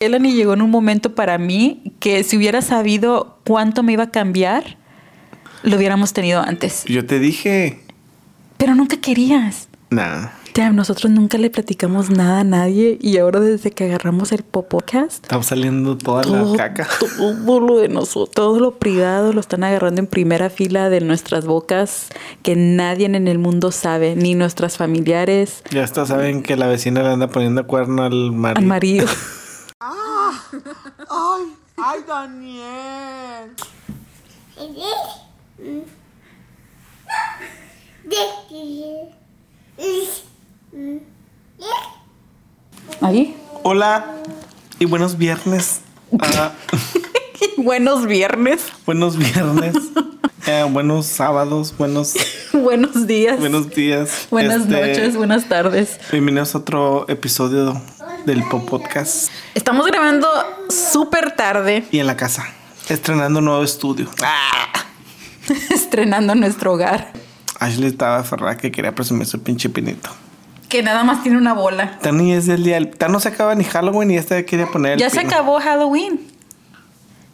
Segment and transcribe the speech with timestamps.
[0.00, 4.10] Elani llegó en un momento para mí que si hubiera sabido cuánto me iba a
[4.10, 4.78] cambiar,
[5.62, 6.84] lo hubiéramos tenido antes.
[6.86, 7.80] Yo te dije.
[8.56, 9.68] Pero nunca querías.
[9.90, 10.32] Nada.
[10.54, 15.22] Ya, nosotros nunca le platicamos nada a nadie y ahora desde que agarramos el podcast,
[15.24, 16.88] Estaba saliendo toda todo, la caca.
[16.98, 21.44] todo lo de nosotros, todo lo privado lo están agarrando en primera fila de nuestras
[21.44, 22.08] bocas
[22.42, 27.02] que nadie en el mundo sabe, ni nuestras familiares, Ya hasta saben que la vecina
[27.02, 28.58] le anda poniendo cuerno al marido.
[28.60, 29.06] al marido.
[31.76, 33.54] ¡Ay, Daniel!
[43.00, 43.36] Ahí.
[43.62, 44.16] Hola
[44.78, 45.80] y buenos viernes.
[46.20, 46.52] Ah,
[47.56, 49.74] Buenos viernes, buenos viernes.
[50.46, 52.14] Eh, buenos sábados, buenos,
[52.52, 54.26] buenos días, buenos días.
[54.30, 55.98] buenas Este, noches, buenas tardes.
[56.10, 57.80] Bienvenidos a otro episodio
[58.26, 59.30] del Pop Podcast.
[59.54, 60.28] Estamos grabando
[60.68, 62.46] súper tarde, Y en la casa,
[62.88, 64.08] estrenando un nuevo estudio.
[64.22, 64.84] Ah.
[65.70, 67.12] estrenando nuestro hogar,
[67.58, 70.10] Ashley estaba aferrada que quería presumir su pinche pinito.
[70.68, 71.98] que nada más tiene una bola.
[72.00, 72.90] Tani es el día del...
[72.96, 76.29] Tan no se acaba ni Halloween y esta quería poner el Ya se acabó Halloween.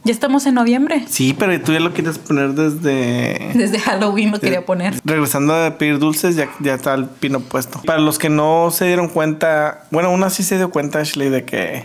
[0.07, 1.05] Ya estamos en noviembre.
[1.09, 3.51] Sí, pero tú ya lo quieres poner desde...
[3.55, 4.95] Desde Halloween lo quería poner.
[5.05, 7.83] Regresando a pedir dulces, ya, ya está el pino puesto.
[7.85, 11.45] Para los que no se dieron cuenta, bueno, una sí se dio cuenta, Ashley, de
[11.45, 11.84] que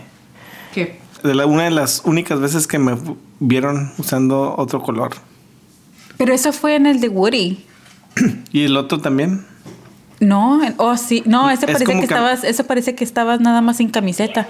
[0.72, 1.00] ¿Qué?
[1.24, 2.96] de la- una de las únicas veces que me
[3.40, 5.10] vieron usando otro color.
[6.16, 7.64] Pero eso fue en el de Woody.
[8.52, 9.44] Y el otro también.
[10.20, 13.78] No, oh sí, no, ese Es parece que- estabas, eso parece que estabas nada más
[13.78, 14.46] sin camiseta.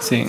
[0.00, 0.24] Sí.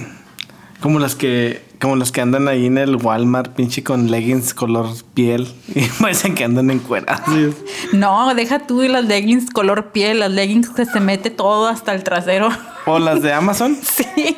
[0.81, 4.87] Como las que, como los que andan ahí en el Walmart, pinche con leggings color
[5.13, 5.47] piel.
[5.75, 7.55] Y parecen que andan encuerados.
[7.93, 11.93] No, deja tú y las leggings color piel, las leggings que se mete todo hasta
[11.93, 12.49] el trasero.
[12.85, 13.77] O las de Amazon.
[13.87, 14.37] Sí.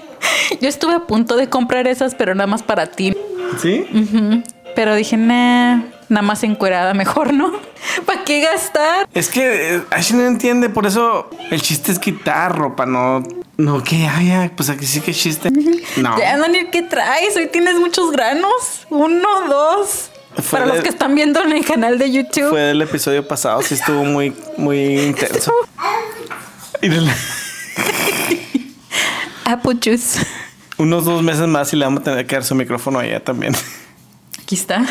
[0.62, 3.16] Yo estuve a punto de comprar esas, pero nada más para ti.
[3.58, 3.86] ¿Sí?
[4.76, 7.52] Pero dije, nah, nada más encuerada, mejor, ¿no?
[8.06, 9.08] ¿Para qué gastar?
[9.14, 13.23] Es que eh, Ashley no entiende, por eso el chiste es quitar ropa, no.
[13.59, 15.49] No, que haya, pues aquí sí que chiste.
[15.97, 16.17] No.
[16.17, 17.36] Ya, Daniel, ¿qué traes?
[17.36, 18.87] Hoy tienes muchos granos.
[18.89, 20.11] Uno, dos.
[20.36, 22.52] Fue Para los que están viendo en el canal de YouTube.
[22.52, 25.52] Fue del episodio pasado, sí estuvo muy, muy intenso.
[29.43, 30.26] Apple Juice.
[30.77, 33.21] unos dos meses más y le vamos a tener que dar su micrófono a ella
[33.21, 33.53] también.
[34.41, 34.86] Aquí está.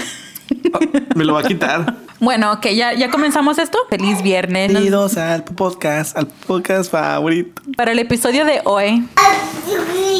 [1.14, 1.97] Me lo va a quitar.
[2.20, 3.78] Bueno, ok, ya, ya comenzamos esto.
[3.91, 4.69] Feliz viernes.
[4.69, 7.62] Bienvenidos al podcast, al podcast favorito.
[7.76, 9.06] Para el episodio de hoy,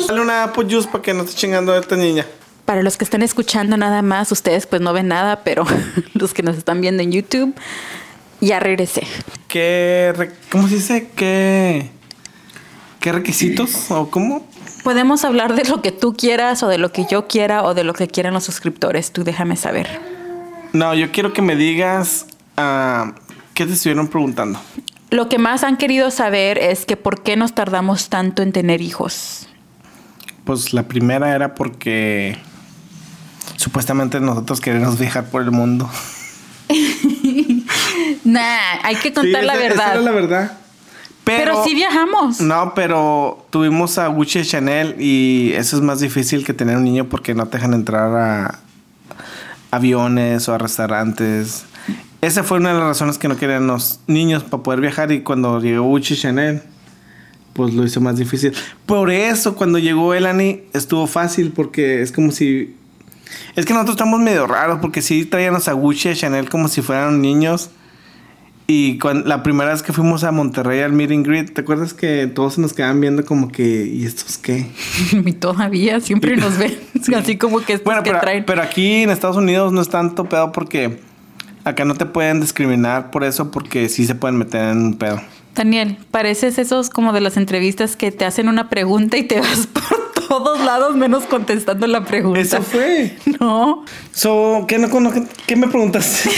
[0.07, 2.25] Dale una apple juice para que no esté chingando a esta niña.
[2.65, 5.65] para los que están escuchando nada más, ustedes pues no ven nada, pero
[6.15, 7.55] los que nos están viendo en YouTube,
[8.41, 9.03] ya regresé.
[9.49, 11.11] ¿Qué, re- cómo se dice?
[11.17, 11.91] ¿Qué,
[13.01, 14.47] qué requisitos o cómo?
[14.85, 17.85] Podemos hablar de lo que tú quieras o de lo que yo quiera o de
[17.85, 19.11] lo que quieran los suscriptores.
[19.13, 20.18] Tú déjame saber.
[20.73, 23.15] No, yo quiero que me digas ah,
[23.55, 24.61] qué te estuvieron preguntando.
[25.11, 28.81] Lo que más han querido saber es que por qué nos tardamos tanto en tener
[28.83, 29.49] hijos.
[30.45, 32.37] Pues la primera era porque
[33.57, 35.89] supuestamente nosotros queremos viajar por el mundo.
[38.25, 39.93] Nah, hay que contar Sí, la esa- esa verdad.
[39.93, 40.53] era la verdad.
[41.25, 42.41] Pero, Pero sí viajamos.
[42.41, 47.07] No, pero tuvimos a Gucci Chanel y eso es más difícil que tener un niño
[47.09, 48.59] porque no te dejan entrar a
[49.71, 51.65] aviones o a restaurantes.
[52.21, 55.21] Esa fue una de las razones que no querían los niños para poder viajar y
[55.21, 56.63] cuando llegó Gucci Chanel,
[57.53, 58.53] pues lo hizo más difícil.
[58.87, 62.75] Por eso cuando llegó Elani estuvo fácil porque es como si...
[63.55, 66.69] Es que nosotros estamos medio raros porque sí traíamos a Gucci y a Chanel como
[66.69, 67.71] si fueran niños.
[68.71, 72.27] Y la primera vez que fuimos a Monterrey al meet and greet, ¿te acuerdas que
[72.27, 74.67] todos se nos quedaban viendo como que, ¿y estos qué?
[75.25, 76.77] Y todavía siempre nos ven
[77.17, 78.45] así como que estos Bueno, que pero, traen.
[78.45, 81.01] pero aquí en Estados Unidos no es tanto pedo porque
[81.65, 85.19] acá no te pueden discriminar por eso porque sí se pueden meter en un pedo.
[85.55, 89.67] Daniel, pareces esos como de las entrevistas que te hacen una pregunta y te vas
[89.73, 92.39] por todos lados menos contestando la pregunta.
[92.39, 93.17] Eso fue.
[93.41, 94.89] No, So, ¿qué, no,
[95.47, 96.29] qué me preguntaste?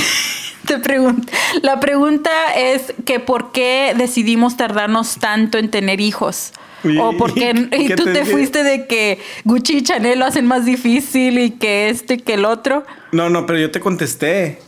[0.66, 1.32] Te pregunto.
[1.62, 6.52] La pregunta es que por qué decidimos tardarnos tanto en tener hijos.
[6.84, 10.24] Y- o por qué y ¿qué tú te fuiste de que Gucci y Chanel lo
[10.26, 12.84] hacen más difícil y que este y que el otro.
[13.12, 14.60] No, no, pero yo te contesté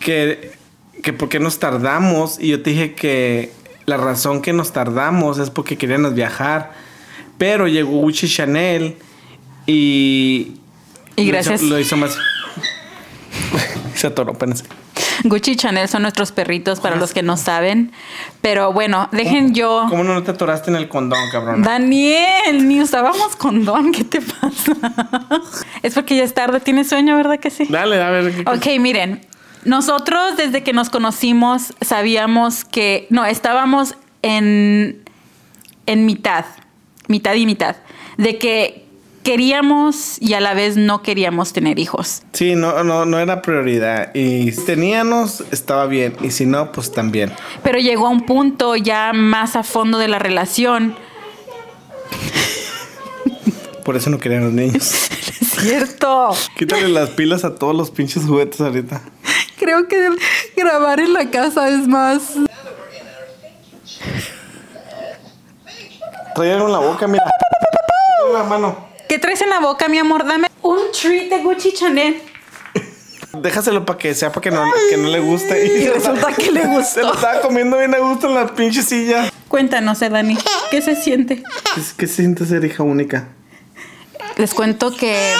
[0.00, 0.52] que,
[1.02, 3.52] que por qué nos tardamos y yo te dije que
[3.86, 6.72] la razón que nos tardamos es porque queríamos viajar.
[7.38, 8.96] Pero llegó Gucci Chanel
[9.66, 10.54] y...
[11.16, 11.62] Y lo gracias.
[11.62, 12.16] hizo- Lo hizo, más...
[13.94, 14.64] Se atoró, espérense.
[15.24, 17.92] Gucci y Chanel son nuestros perritos para los que no saben.
[18.40, 19.86] Pero bueno, dejen yo.
[19.88, 21.62] ¿Cómo no te atoraste en el condón, cabrón?
[21.62, 24.72] Daniel, ni usábamos condón, ¿qué te pasa?
[25.82, 27.66] es porque ya es tarde, tienes sueño, ¿verdad que sí?
[27.68, 28.34] Dale, a ver.
[28.34, 29.20] ¿qué- Ok, miren,
[29.64, 35.02] nosotros desde que nos conocimos sabíamos que, no, estábamos en,
[35.86, 36.44] en mitad,
[37.08, 37.76] mitad y mitad,
[38.16, 38.85] de que
[39.26, 42.22] queríamos y a la vez no queríamos tener hijos.
[42.32, 44.14] Sí, no, no, no era prioridad.
[44.14, 46.14] Y si teníamos, estaba bien.
[46.22, 47.32] Y si no, pues también.
[47.64, 50.94] Pero llegó a un punto ya más a fondo de la relación.
[53.84, 55.10] Por eso no querían los niños.
[55.40, 56.34] Es cierto.
[56.56, 59.00] Quítale las pilas a todos los pinches juguetes ahorita.
[59.58, 60.10] Creo que
[60.56, 62.36] grabar en la casa es más...
[66.36, 67.24] En la boca, mira.
[68.32, 68.85] La mano.
[69.08, 70.26] ¿Qué traes en la boca, mi amor?
[70.26, 72.20] Dame un treat de Gucci Chanel.
[73.32, 75.66] Déjaselo para que sea para que no, que no le guste.
[75.82, 79.30] Y resulta que le Se lo estaba comiendo bien a gusto en la pinche silla.
[79.48, 80.36] Cuéntanos, eh, Dani,
[80.70, 81.42] ¿qué se siente?
[81.96, 83.28] Que se siente ser hija única.
[84.36, 85.34] Les cuento que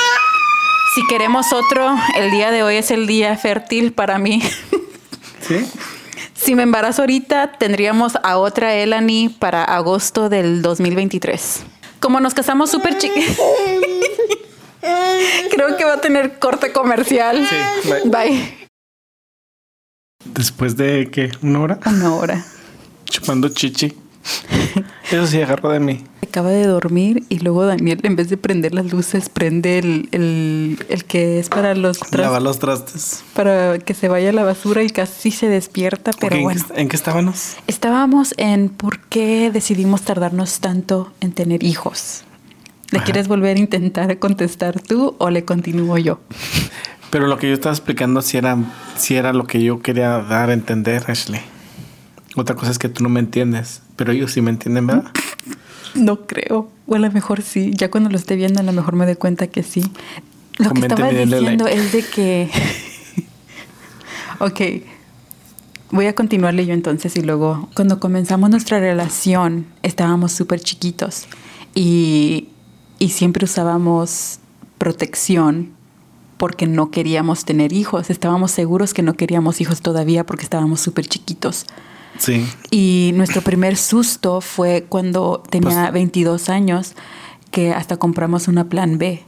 [0.94, 4.42] si queremos otro, el día de hoy es el día fértil para mí.
[5.40, 5.66] ¿Sí?
[6.34, 11.64] Si me embarazo ahorita, tendríamos a otra Elani para agosto del 2023.
[12.00, 13.36] Como nos casamos súper chiquitos.
[15.50, 17.46] Creo que va a tener corte comercial.
[17.48, 17.56] Sí,
[17.88, 18.02] bye.
[18.04, 18.68] Bye.
[20.24, 21.30] Después de, ¿qué?
[21.42, 21.80] ¿Una hora?
[21.86, 22.44] Una hora.
[23.04, 23.96] Chupando chichi.
[25.10, 26.04] Eso sí agarró de mí.
[26.22, 30.78] Acaba de dormir y luego Daniel, en vez de prender las luces, prende el, el-
[30.88, 31.98] el que es para los
[32.58, 33.22] trastes.
[33.34, 36.64] para que se vaya a la basura y casi se despierta, pero Ok, ¿en bueno.
[36.74, 37.56] qué- ¿En qué estábamos?
[37.66, 42.24] Estábamos en por qué decidimos tardarnos tanto en tener hijos.
[42.90, 43.04] ¿Le Ajá.
[43.04, 46.20] quieres volver a intentar contestar tú o le continúo yo?
[47.10, 48.58] Pero lo que yo estaba explicando si era,
[48.96, 51.40] si era lo que yo quería dar a entender, Ashley.
[52.36, 55.10] Otra cosa es que tú no me entiendes, pero ellos sí me entienden, ¿verdad?
[55.94, 56.68] No creo.
[56.86, 57.72] O a lo mejor sí.
[57.74, 59.82] Ya cuando lo esté viendo, a lo mejor me doy cuenta que sí.
[60.58, 61.74] Lo que estaba diciendo like.
[61.74, 62.50] es de que.
[64.40, 64.60] ok.
[65.92, 67.70] Voy a continuarle yo entonces y luego.
[67.74, 71.26] Cuando comenzamos nuestra relación, estábamos súper chiquitos
[71.74, 72.48] y,
[72.98, 74.40] y siempre usábamos
[74.76, 75.70] protección
[76.36, 78.10] porque no queríamos tener hijos.
[78.10, 81.66] Estábamos seguros que no queríamos hijos todavía porque estábamos súper chiquitos.
[82.18, 82.46] Sí.
[82.70, 86.94] Y nuestro primer susto fue cuando tenía Pues- 22 años,
[87.50, 89.22] que hasta compramos una plan B.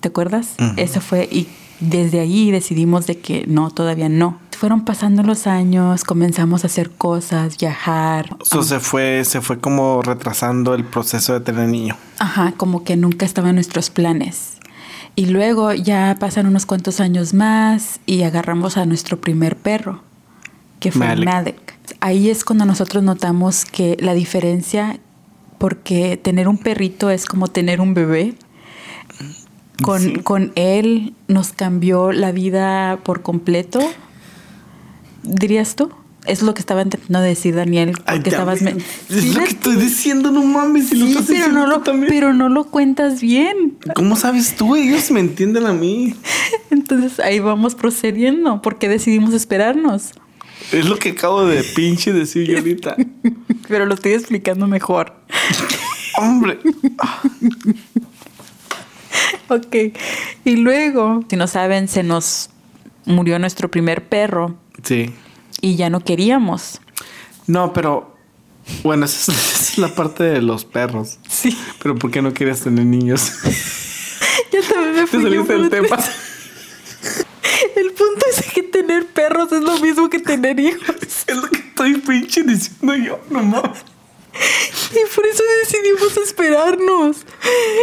[0.00, 0.54] ¿Te acuerdas?
[0.76, 1.48] Eso fue, y
[1.80, 4.38] desde ahí decidimos de que no, todavía no.
[4.56, 8.36] Fueron pasando los años, comenzamos a hacer cosas, viajar.
[8.40, 11.96] Eso se fue, se fue como retrasando el proceso de tener niño.
[12.18, 14.58] Ajá, como que nunca estaban nuestros planes.
[15.16, 20.02] Y luego ya pasan unos cuantos años más y agarramos a nuestro primer perro,
[20.84, 21.56] que fue Malik.
[22.00, 24.98] Ahí es cuando nosotros notamos que la diferencia,
[25.58, 28.34] porque tener un perrito es como tener un bebé.
[29.82, 30.12] Con, Sí.
[30.22, 33.80] con él nos cambió la vida por completo,
[35.22, 35.90] dirías tú.
[36.26, 38.62] Es lo que estaba intentando decir Daniel, porque estabas...
[38.62, 38.76] me-
[39.10, 40.88] Es lo que estoy diciendo, no mames.
[40.88, 42.06] Si lo estás pero diciendo no, lo, también.
[42.08, 43.76] pero no lo cuentas bien.
[43.94, 44.74] ¿Cómo sabes tú?
[44.74, 46.14] Ellos me entienden a mí.
[46.70, 50.12] Entonces ahí vamos procediendo porque decidimos esperarnos.
[50.72, 52.96] Es lo que acabo de pinche decir yo ahorita.
[53.68, 55.14] Pero lo estoy explicando mejor.
[56.18, 56.58] Hombre.
[59.48, 59.76] Ok.
[60.44, 62.50] Y luego, si no saben, se nos
[63.04, 65.12] murió nuestro primer perro Sí.
[65.60, 66.80] y ya no queríamos.
[67.46, 68.14] No, pero.
[68.82, 71.18] Bueno, esa es, esa es la parte de los perros.
[71.28, 71.56] Sí.
[71.82, 73.32] Pero ¿por qué no quieres tener niños?
[74.52, 75.96] Ya también me Te fui yo saliste del tema.
[75.96, 76.12] otro-
[77.76, 80.84] El punto es que tener perros es lo mismo que tener hijos.
[81.26, 83.84] Es lo que estoy pinche diciendo yo, no mames.
[84.90, 87.24] Y por eso decidimos esperarnos.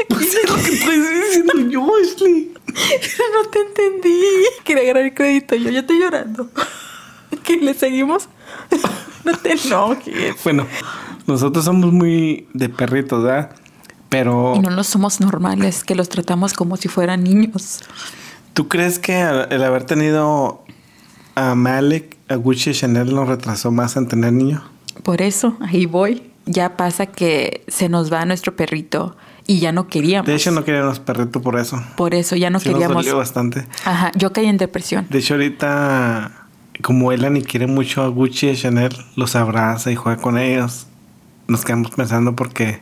[0.10, 2.54] Pues es lo que estoy diciendo yo, Ashley.
[2.66, 4.22] Pero no te entendí.
[4.64, 5.56] Quería agarrar el crédito.
[5.56, 6.50] Yo ya estoy llorando.
[7.44, 8.28] ¿Que le seguimos?
[9.24, 10.36] No te enojes.
[10.44, 10.68] Bueno,
[11.28, 13.56] nosotros somos muy de perritos, ¿verdad?
[14.10, 17.82] Pero Y no los somos normales, que los tratamos como si fueran niños.
[18.54, 20.61] ¿tú crees que el haber tenido
[21.50, 24.62] a Malek, a Gucci y Chanel nos retrasó más en tener niños?
[25.04, 26.24] Por eso, ahí voy.
[26.46, 29.16] Ya pasa que se nos va nuestro perrito
[29.48, 30.28] y ya no queríamos.
[30.28, 31.82] De hecho, no queríamos perrito por eso.
[31.98, 33.06] Por eso ya no Sí nos queríamos.
[33.06, 33.66] dolió bastante.
[33.86, 35.06] Ajá, yo caí en depresión.
[35.10, 36.48] De hecho, ahorita,
[36.82, 40.88] como Elani quiere mucho a Gucci y Chanel, los abraza y juega con ellos.
[41.48, 42.82] Nos quedamos pensando porque,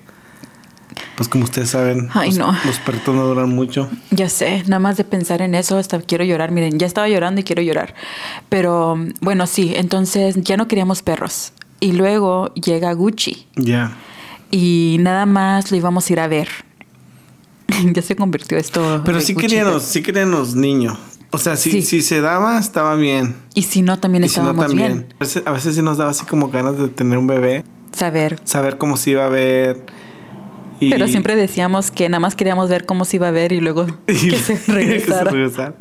[1.15, 2.55] Pues como ustedes saben, Ay, los, no.
[2.65, 3.89] los perritos no duran mucho.
[4.11, 6.51] Ya sé, nada más de pensar en eso hasta quiero llorar.
[6.51, 7.93] Miren, ya estaba llorando y quiero llorar.
[8.49, 11.53] Pero bueno, sí, entonces ya no queríamos perros.
[11.81, 13.93] Y luego llega Gucci Ya.
[14.51, 16.49] y nada más lo íbamos a ir a ver.
[17.93, 19.01] ya se convirtió esto.
[19.05, 20.97] Pero sí Gucci, queríamos, sí queríamos niños.
[21.31, 21.81] O sea, si, Sí.
[21.83, 23.35] si se daba, estaba bien.
[23.53, 24.93] Y si no, también Y si no, estábamos también.
[24.99, 25.13] bien.
[25.15, 28.39] A veces, a veces sí nos daba así como ganas de tener un bebé, Saber.
[28.45, 29.85] saber cómo se iba a ver.
[30.79, 33.59] Y, Pero siempre decíamos que nada más queríamos ver cómo se iba a ver y
[33.59, 35.31] luego y- que se que se regresara.
[35.31, 35.75] regresara.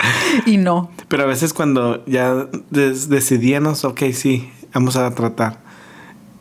[0.46, 0.90] y no.
[1.08, 5.60] Pero a veces cuando ya decidíamos, ok, sí, vamos a tratar.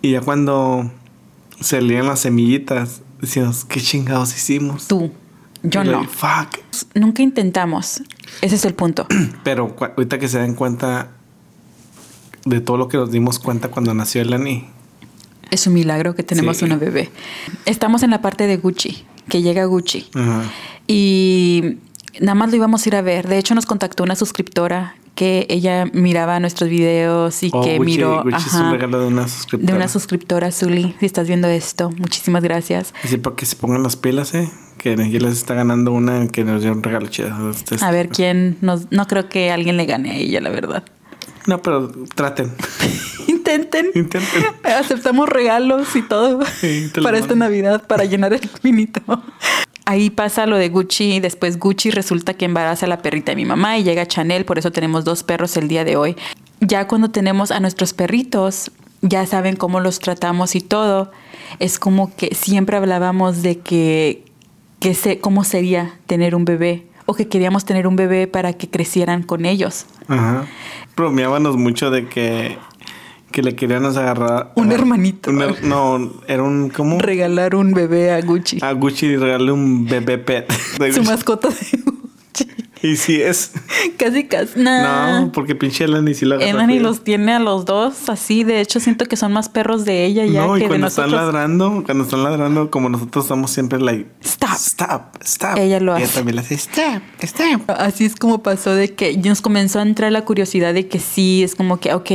[0.01, 0.91] Y ya cuando
[1.59, 4.87] salían las semillitas, decíamos, ¿qué chingados hicimos?
[4.87, 5.11] Tú.
[5.63, 6.03] Yo no.
[6.05, 6.59] Fuck.
[6.93, 8.01] Nunca intentamos.
[8.41, 9.07] Ese es el punto.
[9.43, 11.09] Pero ahorita que se den cuenta
[12.45, 14.67] de todo lo que nos dimos cuenta cuando nació Elani.
[15.51, 16.65] Es un milagro que tenemos Sí.
[16.65, 17.09] una bebé.
[17.65, 20.07] Estamos en la parte de Gucci, que llega Gucci.
[20.13, 20.43] Ajá.
[20.87, 21.77] Y
[22.19, 23.27] nada más lo íbamos a ir a ver.
[23.27, 27.85] De hecho, nos contactó una suscriptora que ella miraba nuestros videos y Oh, que Gucci-
[27.85, 29.71] miró Gucci es un regalo de una suscriptora.
[29.73, 30.95] de una suscriptora, Zully.
[30.99, 32.93] Si estás viendo esto, muchísimas gracias.
[33.03, 34.49] Así para que se pongan las pilas, ¿eh?
[34.77, 37.33] Que ya les está ganando una que nos dio un regalo chido.
[37.81, 38.91] A ver quién nos.
[38.91, 40.83] No creo que alguien le gane a ella, la verdad.
[41.47, 42.53] No, pero traten.
[43.27, 43.87] Intenten.
[43.95, 44.43] Intenten.
[44.63, 47.35] Aceptamos regalos y todo Sí, para esta.
[47.35, 49.01] Navidad, para llenar el finito.
[49.85, 53.45] Ahí pasa lo de Gucci, después Gucci resulta que embaraza a la perrita de mi
[53.45, 56.17] mamá y llega Chanel, por eso tenemos dos perros el día de hoy.
[56.59, 58.69] Ya cuando tenemos a nuestros perritos,
[59.01, 61.11] ya saben cómo los tratamos y todo,
[61.59, 64.25] es como que siempre hablábamos de que,
[64.81, 68.69] que se, cómo sería tener un bebé o que queríamos tener un bebé para que
[68.69, 69.85] crecieran con ellos.
[70.09, 70.47] Ajá.
[70.97, 72.57] Bromeábamos mucho de que,
[73.31, 74.51] que le queríamos agarrar.
[74.55, 75.29] Un hermanito.
[75.29, 76.69] un her- no, era un.
[76.69, 76.97] ¿Cómo?
[76.99, 78.57] Regalar un bebé a Gucci.
[78.63, 80.51] A Gucci y regalarle un bebé pet.
[80.93, 81.97] Su mascota de Gucci.
[82.87, 83.51] Y sí es.
[83.97, 84.59] Casi, casi.
[84.59, 85.21] Nah.
[85.21, 86.83] No, porque pinche Elani sí lo agarra Elani bien.
[86.83, 88.43] los tiene a los dos así.
[88.43, 90.87] De hecho, siento que son más perros de ella ya No, y que de cuando
[90.87, 94.49] están ladrando, cuando están ladrando, como nosotros estamos siempre like, Stop.
[94.55, 95.57] stop, stop.
[95.57, 96.15] Ella lo Y hace.
[96.15, 97.69] también le hace, stop, stop.
[97.69, 101.43] Así es como pasó de que nos comenzó a entrar la curiosidad de que sí,
[101.43, 102.11] es como que, ok,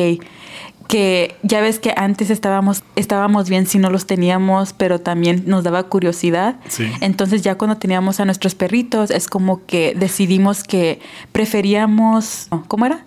[0.88, 5.64] que ya ves que antes estábamos, estábamos bien si no los teníamos, pero también nos
[5.64, 6.56] daba curiosidad.
[6.68, 6.90] Sí.
[7.00, 11.00] Entonces ya cuando teníamos a nuestros perritos, es como que decidimos que
[11.32, 13.04] preferíamos, ¿cómo era?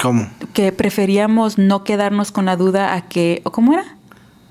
[0.00, 0.28] ¿Cómo?
[0.52, 3.96] Que preferíamos no quedarnos con la duda a que, ¿o cómo era?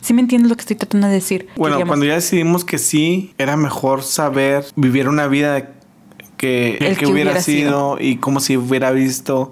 [0.02, 1.48] ¿Sí me entiendes lo que estoy tratando de decir?
[1.58, 5.72] Bueno, Queríamos- cuando ya decidimos que sí, era mejor saber vivir una vida
[6.38, 9.52] que, El que que hubiera, hubiera sido, y como si hubiera visto.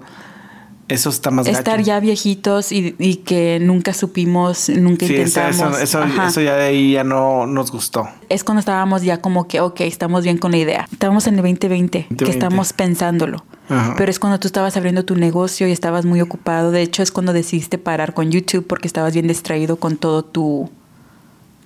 [0.88, 1.86] Eso está más estar gacho.
[1.86, 5.54] ya viejitos y, y que nunca supimos, nunca Sí, intentamos.
[5.56, 6.28] eso, eso, Ajá.
[6.28, 8.08] eso ya de ahí ya no nos gustó.
[8.30, 10.88] es cuando estábamos ya como que, ok, estamos bien con la idea.
[10.90, 12.30] Estábamos en el 2020, que 2020.
[12.30, 13.44] estamos pensándolo.
[13.68, 13.94] Ajá.
[13.98, 16.70] Pero es cuando tú estabas abriendo tu negocio y estabas muy ocupado.
[16.70, 20.70] De hecho, es cuando decidiste parar con YouTube porque estabas bien distraído con todo tu,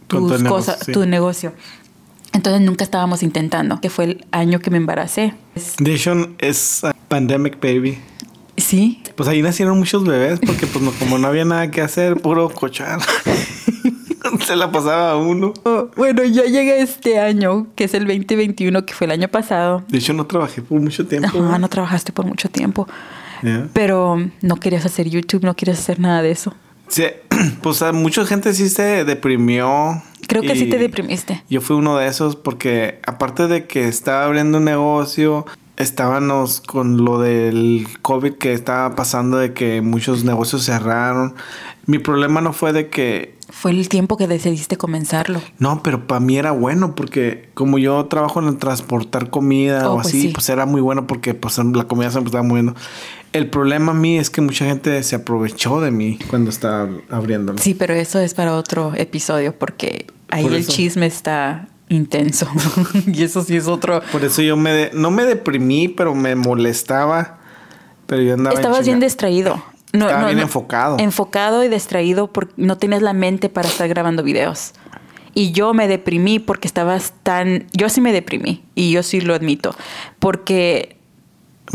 [0.08, 0.90] Con el negocio, sí.
[0.92, 1.52] tu negocio.
[2.32, 5.34] Entonces nunca estábamos intentando, que fue el año que me embaracé.
[5.54, 7.98] Es- De hecho, es uh, Pandemic Baby.
[8.72, 12.16] Sí, Pues ahí nacieron muchos bebés porque pues no, como no había nada que hacer,
[12.22, 13.00] puro cochar.
[14.46, 15.52] Se la pasaba a uno.
[15.64, 19.84] Oh, bueno, ya llega este año, que es el 2021, que fue el año pasado.
[19.88, 21.28] De hecho, no trabajé por mucho tiempo.
[21.38, 22.88] Ajá, no trabajaste por mucho tiempo.
[23.74, 26.54] Pero no querías hacer YouTube, no querías hacer nada de eso.
[26.88, 27.04] Sí,
[27.62, 30.02] pues a mucha gente sí se deprimió.
[30.28, 31.42] Creo que sí te deprimiste.
[31.50, 35.44] Yo fui uno de esos porque aparte de que estaba abriendo un negocio,
[35.82, 41.34] estábamos con lo del COVID que estaba pasando de que muchos negocios cerraron.
[41.86, 45.40] Mi problema no fue de que Fue el tiempo que decidiste comenzarlo.
[45.58, 49.92] no, pero para mí era bueno porque como yo trabajo en el transportar comida Oh,
[49.92, 50.28] o pues así, sí.
[50.28, 52.74] pues era muy bueno porque pues la comida se me estaba moviendo.
[53.32, 57.58] El problema a mí es que mucha gente se aprovechó de mí cuando estaba abriéndolo.
[57.58, 62.46] Sí, pero eso es para otro episodio porque ahí Por el chisme está intenso.
[63.06, 64.02] y eso sí es otro.
[64.10, 67.38] Por eso yo me de- no me deprimí, pero me molestaba.
[68.06, 69.62] Pero yo andaba Estabas bien distraído.
[69.92, 70.42] No, Estaba no, bien no.
[70.44, 70.96] enfocado.
[70.98, 74.72] Enfocado y distraído porque no tenías la mente para estar grabando videos.
[75.34, 77.66] Y yo me deprimí porque estabas tan...
[77.72, 79.74] Yo sí me deprimí y yo sí lo admito.
[80.18, 80.96] Porque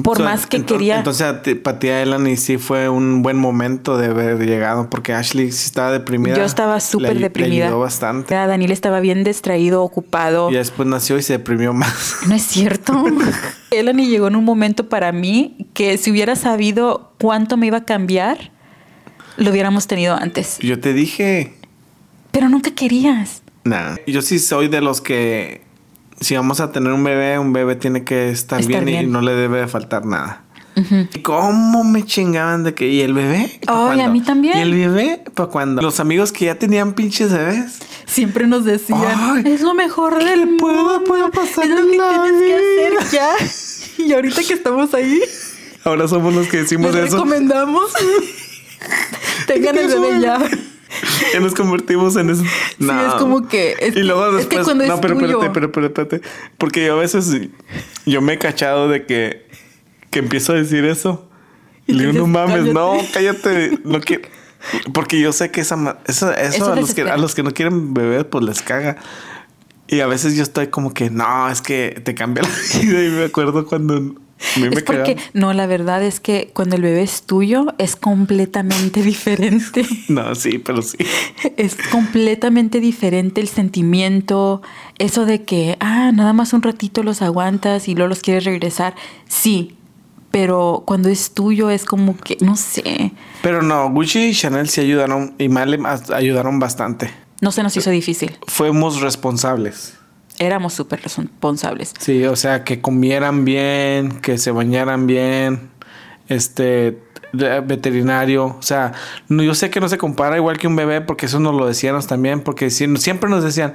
[0.03, 0.97] por más que quería...
[0.97, 5.65] Entonces, para ti, Elani, sí fue un buen momento de haber llegado, porque Ashley sí
[5.65, 6.35] estaba deprimida.
[6.35, 7.65] Yo estaba súper ayu- Le deprimida.
[7.67, 8.33] ayudó bastante.
[8.33, 10.51] Ya, Daniel estaba bien distraído, ocupado.
[10.51, 12.17] Y después nació y se deprimió más.
[12.27, 13.05] No es cierto.
[13.71, 17.85] Elani llegó en un momento para mí que si hubiera sabido cuánto me iba a
[17.85, 18.51] cambiar,
[19.37, 20.57] lo hubiéramos tenido antes.
[20.59, 21.53] Yo te dije,
[22.31, 23.41] Pero nunca querías.
[23.63, 23.95] Nah.
[24.05, 25.61] Yo sí soy de los que
[26.19, 29.11] si vamos a tener un bebé, un bebé tiene que estar, Estar bien, y bien.
[29.11, 30.43] no le debe de faltar nada.
[30.75, 33.59] ¿Y ¿Cómo me chingaban de que y el bebé?
[33.65, 34.59] ¿Pa' Ay, a mí también.
[34.59, 35.23] ¿Y el bebé?
[35.33, 37.79] ¿Para cuando Los amigos que ya tenían pinches bebés.
[38.05, 41.03] Siempre nos decían, Ay, es lo mejor del mundo.
[41.07, 42.99] puede pasar es lo que la tienes que vida".
[42.99, 43.31] hacer ya.
[44.05, 45.19] Y ahorita que estamos ahí,
[45.83, 47.15] Ahora somos los que decimos les eso.
[47.15, 47.91] recomendamos.
[49.47, 50.37] Tengan el bebé ya.
[51.31, 52.43] Que nos convertimos en eso.
[52.43, 54.75] Sí, es como que- es y que- luego es que después.
[54.75, 56.21] no, pero espérate, pero, espérate.
[56.57, 57.29] Porque yo a veces.
[58.05, 59.47] Yo me he cachado de que.
[60.09, 61.29] Que empiezo a decir eso.
[61.85, 63.79] Y, le digo, no mames, no, "Cállate".
[63.83, 64.23] No quiero.
[64.93, 67.93] Porque yo sé que esa, ma- eso, a, los que, a los que no quieren
[67.93, 68.97] beber, pues les caga.
[69.87, 72.49] Y a veces yo estoy como que, no, es que te cambia la
[72.81, 73.03] vida.
[73.03, 74.15] Y me acuerdo cuando
[74.55, 77.73] a mí me Es porque, no, la verdad es que cuando el bebé es tuyo
[77.77, 79.85] es completamente diferente.
[80.09, 80.97] No, sí, pero sí.
[81.57, 84.61] Es completamente diferente el sentimiento,
[84.99, 88.95] eso de que, ah, nada más un ratito los aguantas y luego los quieres regresar.
[89.27, 89.75] Sí,
[90.31, 94.81] pero cuando es tuyo es como que, no sé, Pero no, Gucci y Chanel sí
[94.81, 95.33] ayudaron.
[95.39, 97.11] Y Malem ayudaron bastante.
[97.41, 98.37] no se nos hizo difícil.
[98.47, 99.96] Fuimos responsables.
[100.39, 101.93] Éramos súper responsables.
[101.99, 105.69] Sí, o sea, que comieran bien, que se bañaran bien,
[106.27, 106.99] este
[107.33, 108.93] veterinario, o sea,
[109.27, 111.67] no, yo sé que no se compara igual que un bebé porque eso nos lo
[111.67, 113.73] decían también, porque si- siempre nos decían,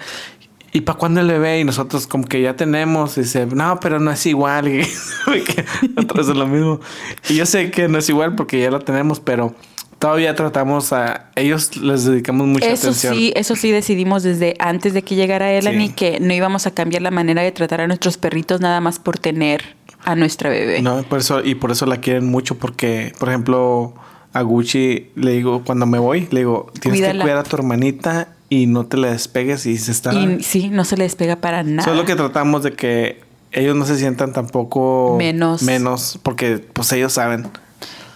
[0.72, 1.60] ¿y para cuándo el bebé?
[1.60, 4.66] Y nosotros como que ya tenemos, y dice, no, pero no es igual,
[5.96, 6.80] otra vez es lo mismo.
[7.28, 9.54] Y yo sé que no es igual porque ya lo tenemos, pero
[10.02, 13.14] todavía tratamos a ellos les dedicamos mucha Eso atención.
[13.14, 15.94] sí, eso sí decidimos desde antes de que llegara Elani Sí.
[15.94, 19.18] que no íbamos a cambiar la manera de tratar a nuestros perritos nada más por
[19.18, 19.62] tener
[20.04, 20.82] a nuestra bebé.
[20.82, 23.94] No, por eso, y por eso la quieren mucho, porque, por ejemplo,
[24.32, 27.20] a Gucci le digo, cuando me voy, le digo, tienes Cuídala.
[27.20, 30.12] que cuidar a tu hermanita y no te la despegues y se está.
[30.14, 31.88] Y sí, no se le despega para nada.
[31.88, 33.20] Solo que tratamos de que
[33.52, 35.62] ellos no se sientan tampoco Menos.
[35.62, 37.46] menos, porque pues ellos saben.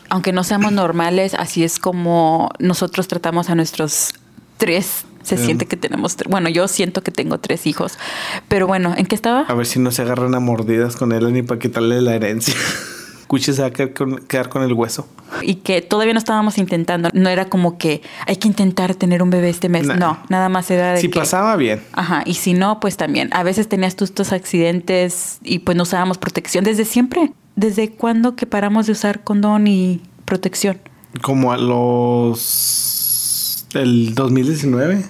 [0.09, 4.15] Aunque no seamos normales, así es como nosotros tratamos a nuestros
[4.59, 5.05] tres.
[5.23, 5.47] Se Sí.
[5.47, 7.99] siente que tenemos, bueno, yo siento que tengo tres hijos.
[8.47, 9.41] Pero bueno, ¿en qué estaba?
[9.41, 12.55] A ver si no se agarran a mordidas con él ni para quitarle la herencia.
[13.29, 15.09] Gucci se va a quedar con, quedar con el hueso.
[15.43, 17.09] Y que todavía no estábamos intentando.
[17.13, 19.85] No era como que hay que intentar tener un bebé este mes.
[19.89, 19.97] Nah.
[19.97, 21.19] No, nada más era de Si que...
[21.19, 21.83] pasaba bien.
[21.93, 23.29] Ajá, y si no, pues también.
[23.33, 27.33] A veces tenías tú estos accidentes y pues no usábamos protección desde siempre.
[27.57, 30.79] ¿Desde cuándo que paramos de usar condón y protección?
[31.23, 33.67] Como a los...
[33.75, 35.05] El 2019.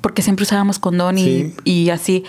[0.00, 1.54] Porque siempre usábamos condón y, Sí.
[1.64, 2.24] y así.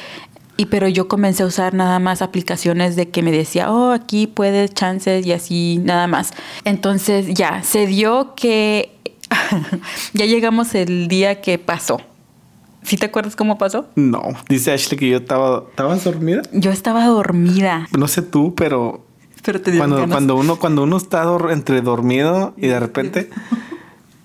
[0.58, 4.28] Y pero yo comencé a usar nada más aplicaciones de que me decía, oh, aquí
[4.28, 6.32] puedes chances y así nada más.
[6.64, 8.96] Entonces ya, se dio que
[10.14, 12.00] ya llegamos el día que pasó.
[12.84, 13.88] ¿Sí te acuerdas cómo pasó?
[13.96, 15.64] No, dice Ashley que yo estaba...
[15.72, 16.44] ¿Estabas dormida?
[16.54, 17.88] Yo estaba dormida.
[17.98, 19.05] No sé tú, pero
[19.46, 20.12] Pero te cuando, ganas.
[20.12, 23.30] cuando uno cuando uno está dor- entre dormido y de repente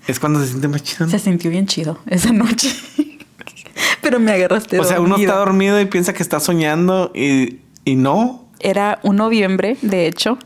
[0.07, 1.05] es cuando se siente más chido.
[1.05, 1.11] ¿no?
[1.11, 2.69] Se sintió bien chido esa noche.
[4.01, 7.95] Pero me agarraste O sea, uno está dormido y piensa que está soñando y, y
[7.95, 8.45] no.
[8.59, 10.37] Era un noviembre, de hecho.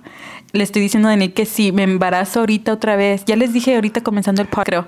[0.51, 3.23] Le estoy diciendo a Dani que si me embarazo ahorita otra vez.
[3.25, 4.87] Ya les dije ahorita comenzando el podcast, creo.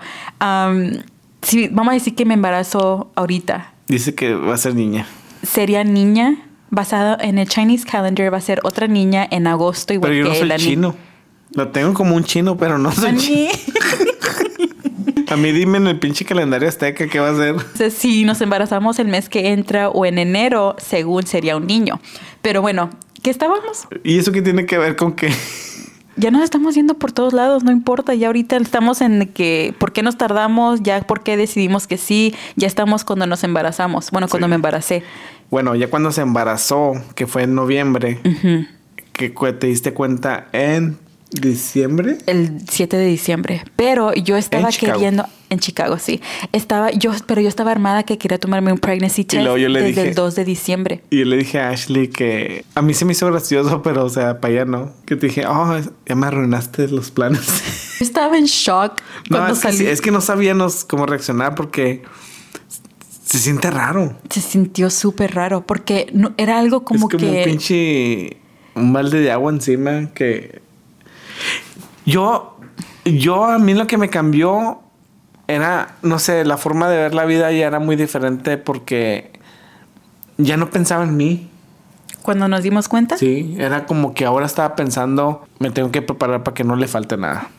[1.72, 3.74] Vamos a decir que me embarazo ahorita.
[3.88, 5.06] Dice que va a ser niña.
[5.44, 6.36] Sería niña,
[6.70, 10.26] basado en el Chinese calendar, va a ser otra niña en agosto, igual Pero yo
[10.26, 10.64] no que soy Elani.
[10.64, 10.96] chino.
[11.54, 13.50] Lo tengo como un chino, pero no soy chino.
[15.30, 17.92] A mí dime en el pinche calendario azteca qué va a ser.
[17.92, 22.00] Si nos embarazamos el mes que entra o en enero, según sería un niño.
[22.42, 22.90] Pero bueno,
[23.24, 23.88] ¿qué estábamos?
[24.04, 25.30] ¿Y eso qué tiene que ver con que
[26.16, 28.14] Ya nos estamos yendo por todos lados, no importa.
[28.16, 30.82] Ya ahorita estamos en que, ¿por qué nos tardamos?
[30.82, 32.34] Ya, ¿por qué decidimos que sí?
[32.56, 34.12] Ya estamos cuando nos embarazamos.
[34.12, 34.50] Bueno, cuando Sí.
[34.50, 35.04] me embaracé.
[35.50, 38.20] Bueno, ya cuando se embarazó, que fue en noviembre,
[39.14, 40.98] que te diste cuenta en
[41.32, 42.18] diciembre.
[42.26, 43.64] El 7 de diciembre.
[43.76, 46.22] Pero yo estaba En queriendo, en Chicago, sí.
[46.54, 50.16] Estaba, yo, pero yo estaba armada que quería tomarme un pregnancy test desde dije- el
[50.16, 51.02] 2 de diciembre.
[51.10, 54.10] Y yo le dije a Ashley que a mí se me hizo gracioso, pero o
[54.10, 54.92] sea, para allá no.
[55.06, 57.42] Que te dije, oh, ya me arruinaste los planes.
[58.00, 59.86] Yo estaba en shock no, cuando es salí.
[59.88, 62.04] es que no sabíamos cómo reaccionar porque
[63.28, 64.14] se siente raro.
[64.30, 67.40] Se sintió súper raro porque no, era algo como, es como que...
[67.40, 68.38] un pinche
[68.76, 70.62] un balde de agua encima que
[72.06, 72.58] yo
[73.06, 74.80] yo a mí lo que me cambió
[75.48, 79.32] era no sé la forma de ver la vida ya era muy diferente porque
[80.38, 81.50] ya no pensaba en mí
[82.22, 83.18] Cuando nos dimos cuenta.
[83.18, 86.88] sí era como que ahora estaba pensando me tengo que preparar para que no le
[86.88, 87.50] falte nada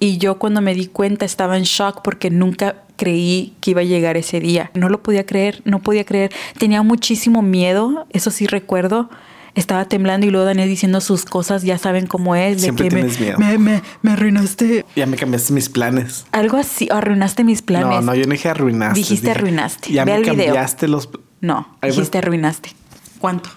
[0.00, 3.84] Y yo cuando me di cuenta estaba en shock porque nunca creí que iba a
[3.84, 4.70] llegar ese día.
[4.74, 6.32] No lo podía creer, no podía creer.
[6.58, 9.08] Tenía muchísimo miedo, eso sí recuerdo.
[9.54, 12.60] Estaba temblando y luego Daniel diciendo sus cosas, ya saben cómo es.
[12.60, 13.38] Siempre de que tienes me, miedo.
[13.38, 14.84] Me, me, me arruinaste.
[14.94, 16.26] Ya me cambiaste mis planes.
[16.32, 17.88] Algo así, arruinaste mis planes.
[17.88, 18.98] No, no, yo no dije arruinaste.
[18.98, 19.92] Dijiste dije, arruinaste.
[19.92, 20.36] Ya Ve me el video.
[20.46, 21.08] cambiaste los...
[21.40, 22.70] No, dijiste arruinaste.
[23.18, 23.48] ¿Cuánto?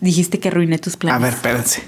[0.00, 1.18] Dijiste que arruiné tus planes.
[1.18, 1.82] A ver, espérense.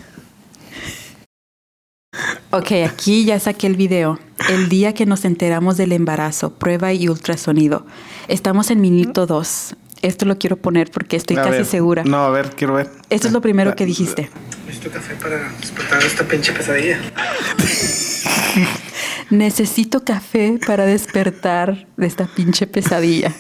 [2.50, 4.18] Ok, aquí ya saqué el video.
[4.48, 7.86] El día que nos enteramos del embarazo, prueba y ultrasonido.
[8.28, 9.76] Estamos en minuto 2.
[10.02, 11.64] Esto lo quiero poner porque estoy A casi ver.
[11.64, 12.04] segura.
[12.04, 12.90] No, a ver, quiero ver.
[13.10, 14.30] Esto es lo primero que dijiste.
[14.66, 17.00] Necesito café para despertar esta pinche pesadilla.
[19.30, 23.32] Necesito café para despertar de esta pinche pesadilla.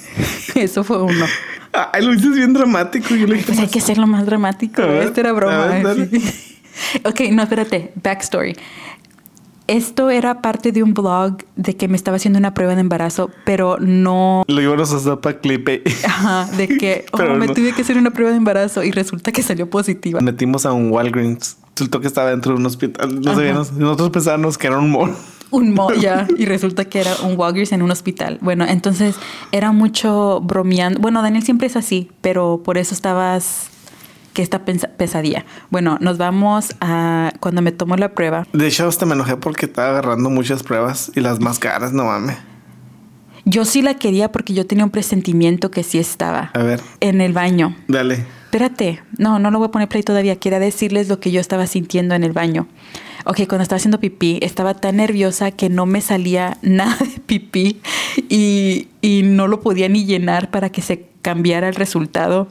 [0.54, 1.26] Eso fue uno.
[1.92, 3.14] Ay, lo dices bien dramático.
[3.14, 4.82] Yo le dije, Pues hay que hacerlo más dramático.
[4.82, 5.66] Ver, Esto era broma.
[5.66, 6.20] ver, ¿eh?
[7.04, 7.92] ok, no, espérate.
[8.02, 8.56] Backstory.
[9.68, 13.30] Esto era parte de un blog de que me estaba haciendo una prueba de embarazo,
[13.44, 15.82] pero no lo íbamos a hacer para clipe.
[16.04, 17.54] Ajá, de que oh, Pero me no.
[17.54, 20.20] tuve que hacer una prueba de embarazo y resulta que salió positiva.
[20.20, 21.58] Metimos a un Walgreens.
[21.74, 23.20] Resultó que estaba dentro de un hospital.
[23.20, 23.72] No sabíamos.
[23.72, 25.14] Nosotros pensábamos que era un mall.
[25.50, 28.38] Un mo ya y resulta que era un Walgreens en un hospital.
[28.40, 29.16] Bueno, entonces
[29.52, 31.00] era mucho bromeando.
[31.00, 33.68] Bueno, Daniel siempre es así, pero por eso estabas
[34.36, 35.46] que esta pesadilla.
[35.70, 38.46] Bueno, nos vamos a cuando me tomó la prueba.
[38.52, 42.04] De hecho, hasta me enojé porque estaba agarrando muchas pruebas y las más caras, no
[42.04, 42.36] mames.
[43.46, 47.22] Yo sí la quería porque yo tenía un presentimiento que sí estaba A ver, en
[47.22, 47.74] el baño.
[47.88, 48.26] dale.
[48.44, 50.36] Espérate, no, no lo voy a poner play todavía.
[50.36, 52.68] Quería decirles lo que yo estaba sintiendo en el baño.
[53.24, 57.80] Ok, cuando estaba haciendo pipí, estaba tan nerviosa que no me salía nada de pipí
[58.28, 62.48] y, y no lo podía ni llenar para que se cambiara el resultado.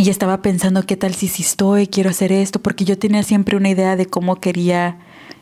[0.00, 1.86] Y estaba pensando, ¿qué tal si sí estoy?
[1.86, 4.96] Quiero hacer esto, porque yo tenía siempre una idea de cómo quería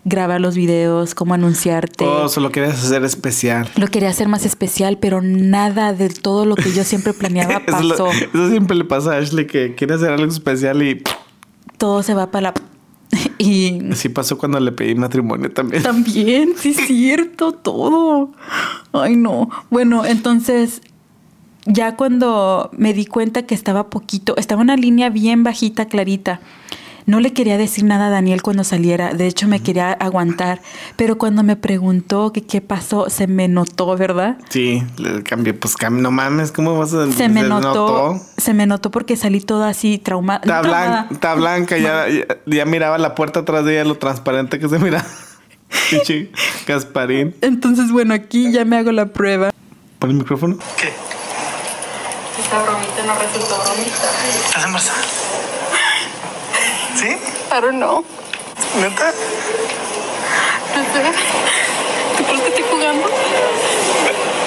[0.04, 2.04] grabar los videos, cómo anunciarte.
[2.04, 3.68] Oh, solo querías hacer especial.
[3.76, 7.82] Lo quería hacer más especial, pero nada de todo lo que yo siempre planeaba Eso,
[7.82, 8.08] lo- pasó.
[8.10, 11.04] eso siempre le pasa a Ashley que quiere hacer algo especial y
[11.76, 12.54] Todo se va para la...
[13.38, 15.84] Y así pasó cuando le pedí matrimonio también.
[15.84, 18.32] también, sí es cierto, todo.
[18.92, 19.48] Ay, no.
[19.70, 20.80] Bueno, entonces,
[21.68, 26.40] ya cuando me di cuenta que estaba poquito, estaba una línea bien bajita, clarita.
[27.06, 30.60] No le quería decir nada a Daniel cuando saliera, de hecho me quería aguantar,
[30.96, 34.36] pero cuando me preguntó que qué pasó, se me notó, ¿verdad?
[34.50, 35.54] Sí, le cambié.
[35.54, 39.40] Pues cam- no mames, ¿cómo vas a Se me notó, se me notó porque salí
[39.40, 40.40] toda así traumada.
[40.42, 41.08] Está, no blan- traumada.
[41.10, 44.78] está blanca, ya, ya, ya miraba la puerta atrás de ella, lo transparente que se
[44.78, 45.02] mira.
[45.90, 46.30] Pinche
[46.66, 47.34] Gasparín.
[47.40, 49.50] Entonces, bueno, aquí ya me hago la prueba.
[49.98, 50.58] Pon el micrófono.
[50.78, 50.88] ¿Qué?
[52.48, 54.08] Esta bromita no resultó bromita.
[54.46, 55.02] ¿Estás embarazada?
[56.96, 57.08] ¿Sí?
[57.08, 58.02] I don't know.
[58.80, 59.12] ¿Neta?
[60.74, 61.12] No sé.
[62.16, 63.06] ¿Tú crees que estoy jugando?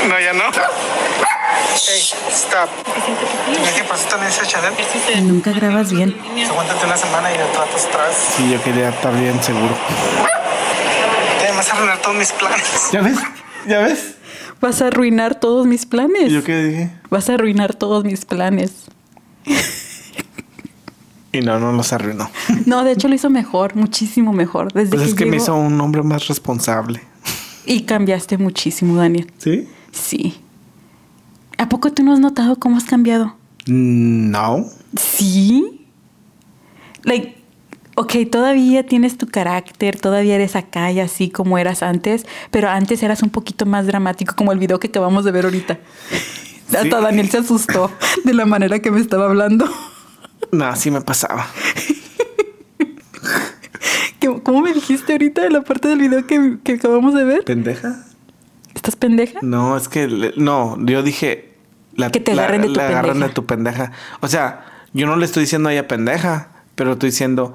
[0.08, 0.46] No, ya no.
[1.88, 2.70] Hey, stop.
[3.76, 4.74] ¿Qué pasó también ese Chanel?
[5.28, 6.20] Nunca grabas bien.
[6.50, 8.18] Aguántate una semana y me tratas vez.
[8.36, 9.76] Sí, yo quería estar bien seguro.
[11.40, 12.66] Te vas a arruinar todos mis planes.
[12.92, 13.18] ¿Ya ves?
[13.68, 14.16] ¿Ya ves?
[14.62, 16.30] Vas a arruinar todos mis planes.
[16.30, 16.92] ¿Y yo qué dije?
[17.10, 18.86] Vas a arruinar todos mis planes.
[21.34, 22.30] Y no, no los arruinó.
[22.66, 24.72] No, de hecho lo hizo mejor, muchísimo mejor.
[24.74, 27.02] Desde Pues que es que me hizo un hombre más responsable.
[27.66, 29.32] Y cambiaste muchísimo, Daniel.
[29.38, 29.68] ¿Sí?
[29.92, 30.36] Sí.
[31.58, 33.36] ¿A poco tú no has notado cómo has cambiado?
[33.68, 34.66] No.
[34.98, 35.88] Sí.
[37.04, 37.41] Like,
[38.02, 43.02] ok, todavía tienes tu carácter, todavía eres acá y así como eras antes, pero antes
[43.04, 45.80] eras un poquito más dramático, como el video que acabamos de ver ahorita.
[46.78, 47.92] Hasta Daniel se asustó
[48.24, 49.66] de la manera que me estaba hablando.
[50.52, 51.48] No, así me pasaba.
[54.20, 57.44] ¿Qué- ¿Cómo me dijiste ahorita de la parte del video que, que acabamos de ver?
[57.44, 58.04] ¿Pendeja?
[58.76, 59.40] ¿Estás pendeja?
[59.42, 61.54] No, es que le- no, yo dije
[61.96, 63.28] la, Que te la- agarren de tu la agarran pendeja.
[63.28, 63.92] de tu pendeja.
[64.22, 67.54] O sea, yo no le estoy diciendo a ella pendeja, pero estoy diciendo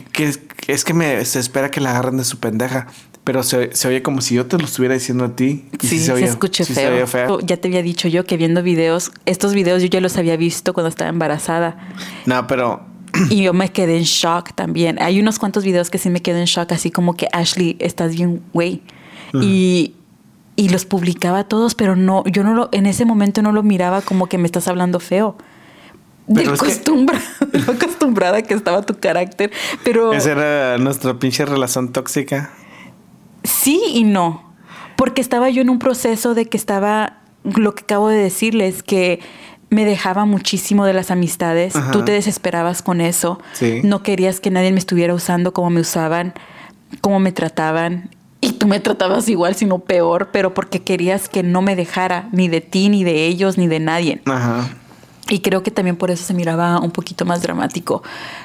[0.00, 2.86] que, que es, que es que me se espera que la agarren de su pendeja.
[3.24, 5.64] Pero se, se oye como si yo te lo estuviera diciendo a ti.
[5.82, 6.94] y Sí, se, oye- escucha sí se feo.
[6.94, 7.40] oye feo.
[7.40, 10.72] Ya te había dicho yo que viendo videos, estos videos yo ya los había visto
[10.74, 11.76] cuando estaba embarazada.
[12.26, 12.86] No, pero
[13.30, 15.02] Y yo me quedé en shock también.
[15.02, 18.14] Hay unos cuantos videos que sí me quedé en shock, así como que Ashley, estás
[18.14, 18.82] bien, güey.
[19.42, 19.94] Y,
[20.54, 24.02] y los publicaba todos, pero no, yo no lo, en ese momento no lo miraba
[24.02, 25.36] como que me estás hablando feo.
[26.26, 27.20] De lo, que- acostumbra-
[27.52, 29.50] de lo acostumbrada que estaba tu carácter.
[29.84, 32.50] Pero esa era nuestra pinche relación tóxica.
[33.44, 34.44] sí y no.
[34.96, 39.20] Porque estaba yo en un proceso de que estaba, lo que acabo de decirles, que
[39.68, 41.76] me dejaba muchísimo de las amistades.
[41.76, 41.90] Ajá.
[41.90, 43.38] Tú te desesperabas con eso.
[43.52, 43.80] Sí.
[43.84, 46.32] No querías que nadie me estuviera usando como me usaban,
[47.02, 48.10] como me trataban.
[48.40, 52.48] Y tú me tratabas igual, sino peor, pero porque querías que no me dejara, ni
[52.48, 54.22] de ti, ni de ellos, ni de nadie.
[54.24, 54.68] Ajá.
[55.28, 58.02] Y creo que también por eso se miraba un poquito más dramático.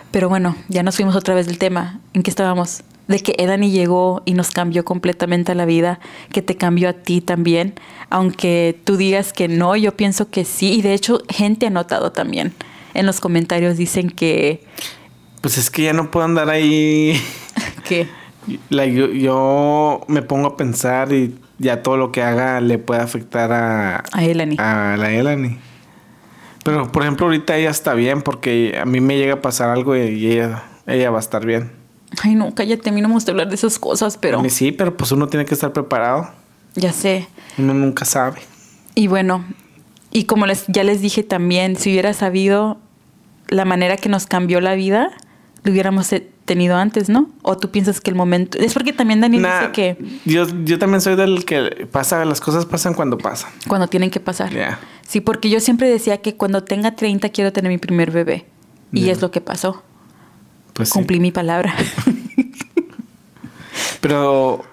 [0.10, 2.00] Pero bueno, ya nos fuimos otra vez del tema.
[2.13, 2.84] ¿En qué estábamos?
[3.08, 6.00] De que Edani llegó y nos cambió completamente la vida,
[6.32, 7.76] que te cambió a ti también.
[8.10, 10.74] Aunque tú digas que no, yo pienso que sí.
[10.74, 12.54] Y de hecho, gente ha notado también.
[12.94, 14.63] En los comentarios dicen que...
[15.41, 17.20] Pues es que ya no puedo andar ahí.
[18.70, 23.02] Like, yo, yo me pongo a pensar y ya todo lo que haga le puede
[23.02, 24.56] afectar a, a Elani.
[24.58, 25.60] a la Elani.
[26.63, 29.95] Pero por ejemplo, ahorita ella está bien porque a mí me llega a pasar algo
[29.95, 31.71] y ella, ella va a estar bien.
[32.24, 34.50] Ay, no, cállate, a mí no me gusta hablar de esas cosas, pero A mí
[34.50, 36.30] sí, pero pues uno tiene que estar preparado.
[36.76, 37.28] ya sé.
[37.58, 38.41] Uno nunca sabe.
[38.95, 39.45] Y bueno,
[40.12, 42.78] y como les, ya les dije también, si hubiera sabido
[43.47, 45.12] la manera que nos cambió la vida,
[45.63, 46.13] lo hubiéramos
[46.52, 47.30] tenido antes, ¿no?
[47.44, 48.58] O tú piensas que el momento...
[48.58, 52.42] Es porque también Daniel Nah, dice que yo, yo también soy del que pasa, las
[52.42, 53.52] cosas pasan cuando pasan.
[53.68, 54.52] cuando tienen que pasar.
[54.54, 54.80] Ya.
[55.08, 58.46] Sí, porque yo siempre decía que cuando tenga 30 quiero tener mi primer bebé.
[58.92, 59.82] Y es lo que pasó.
[60.74, 60.94] Pues sí.
[60.94, 61.74] Cumplí mi palabra.
[64.02, 64.64] Pero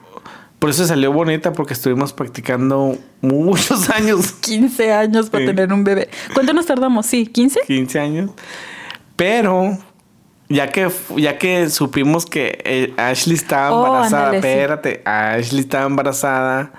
[0.58, 4.32] por eso salió bonita porque estuvimos practicando muchos años.
[4.32, 5.50] 15 años para Sí.
[5.50, 6.08] tener un bebé.
[6.34, 7.06] ¿Cuánto nos tardamos?
[7.06, 7.60] Sí, 15.
[7.66, 8.30] 15 años.
[9.16, 9.78] Pero
[10.48, 14.36] ya que ya que supimos que eh, Ashley estaba Oh, embarazada, sí.
[14.36, 16.72] espérate, Ashley estaba embarazada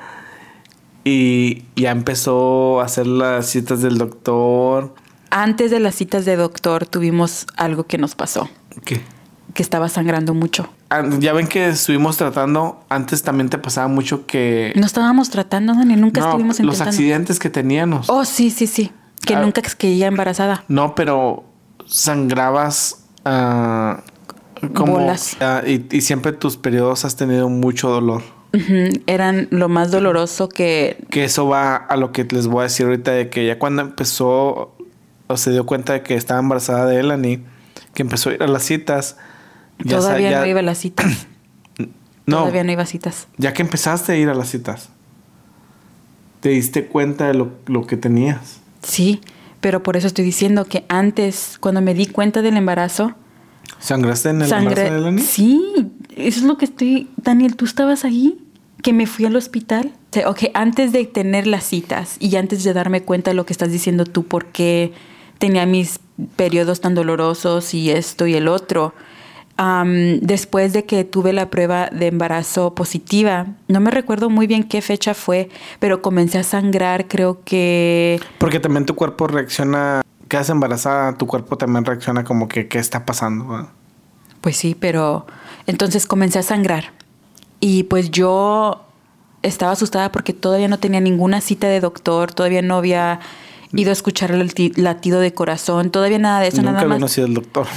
[1.03, 4.93] y ya empezó a hacer las citas del doctor.
[5.31, 8.49] Antes de las citas de doctor tuvimos algo que nos pasó,
[8.83, 9.01] ¿Qué?
[9.53, 10.67] que estaba sangrando mucho.
[10.89, 15.73] Ah, Ya ven que estuvimos tratando, antes también te pasaba mucho que No estábamos tratando,
[15.75, 16.89] Dani, nunca No, estuvimos los intentando.
[16.89, 18.09] accidentes que teníamos.
[18.09, 18.91] Oh, sí, sí, sí.
[19.23, 19.41] Que Ah.
[19.41, 20.63] nunca caía embarazada.
[20.67, 21.43] No, pero
[21.85, 24.01] sangrabas ah,
[24.73, 25.37] como Bolas.
[25.41, 28.21] ah, y, y siempre tus periodos has tenido mucho dolor.
[29.05, 30.97] Eran lo más doloroso que...
[31.11, 33.83] Que eso va a lo que les voy a decir ahorita de que ya cuando
[33.83, 34.75] empezó
[35.27, 37.43] o se dio cuenta de que estaba embarazada de Elani,
[37.93, 39.17] que empezó a ir a las citas.
[39.77, 41.27] ya todavía ya- no iba a las citas.
[42.25, 43.27] No, Todavía no iba a citas.
[43.37, 44.89] ya que empezaste a ir a las citas,
[46.41, 48.59] te diste cuenta de lo, lo que tenías.
[48.83, 49.19] Sí,
[49.61, 53.15] pero por eso estoy diciendo que antes, cuando me di cuenta del embarazo,
[53.79, 55.19] ¿Sangraste en el embarazo de?
[55.19, 55.61] Sí,
[56.15, 57.09] eso es lo que estoy...
[57.17, 58.39] Daniel, ¿tú estabas ahí?
[58.81, 59.93] Que me fui al hospital.
[60.09, 63.45] O sea, ok, antes de tener las citas y antes de darme cuenta de lo
[63.45, 64.93] que estás diciendo tú, por qué
[65.37, 65.99] tenía mis
[66.35, 68.93] periodos tan dolorosos y esto y el otro,
[70.21, 74.81] después de que tuve la prueba de embarazo positiva, no me recuerdo muy bien qué
[74.81, 78.19] fecha fue, pero comencé a sangrar, creo que...
[78.37, 83.05] Porque también tu cuerpo reacciona, quedas embarazada, tu cuerpo también reacciona como que qué está
[83.05, 83.67] pasando.
[84.41, 85.27] Pues sí, pero
[85.67, 86.93] entonces comencé a sangrar.
[87.59, 88.85] Y pues yo
[89.41, 93.19] estaba asustada porque todavía no tenía ninguna cita de doctor, todavía no había
[93.73, 96.89] ido a escuchar el lati- latido de corazón, todavía nada de eso, Nunca nada había
[96.89, 96.97] más.
[96.99, 97.67] conocido al doctor.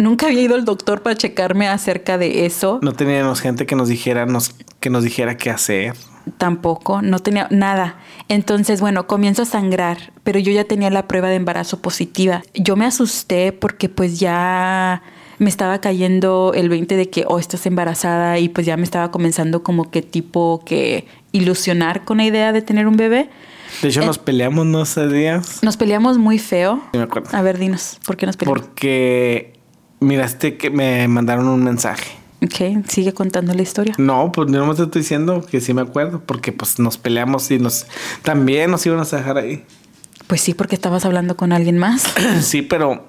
[0.00, 2.78] Nunca había ido al doctor para checarme acerca de eso.
[2.82, 5.94] No teníamos gente que nos dijera, nos, que nos dijera qué hacer.
[6.38, 7.96] Tampoco, no tenía nada.
[8.28, 12.42] Entonces, bueno, comienzo a sangrar, pero yo ya tenía la prueba de embarazo positiva.
[12.54, 15.02] Yo me asusté porque pues ya
[15.38, 19.10] me estaba cayendo el 20 de que, oh, estás embarazada y pues ya me estaba
[19.10, 23.30] comenzando como que tipo que ilusionar con la idea de tener un bebé.
[23.82, 24.06] De hecho, Eh.
[24.06, 25.62] nos peleamos no sé días.
[25.62, 26.80] Nos peleamos muy feo.
[26.92, 27.30] Sí, me acuerdo.
[27.32, 28.60] A ver, dinos, ¿por qué nos peleamos?
[28.66, 29.54] Porque
[30.00, 32.10] miraste que me mandaron un mensaje.
[32.42, 33.94] Ok, sigue contando la historia.
[33.98, 36.22] No, pues yo nomás te estoy diciendo que sí me acuerdo.
[36.24, 37.86] Porque pues nos peleamos y nos
[38.22, 39.64] también nos iban a dejar ahí.
[40.26, 42.04] Pues sí, porque estabas hablando con alguien más.
[42.40, 43.06] Sí, pero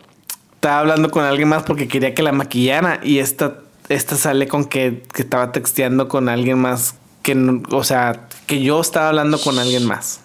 [0.55, 3.55] estaba hablando con alguien más porque quería que la maquillara y esta,
[3.89, 8.61] esta sale con que, que estaba texteando con alguien más que, no- o sea, que
[8.61, 10.19] yo estaba hablando con alguien más.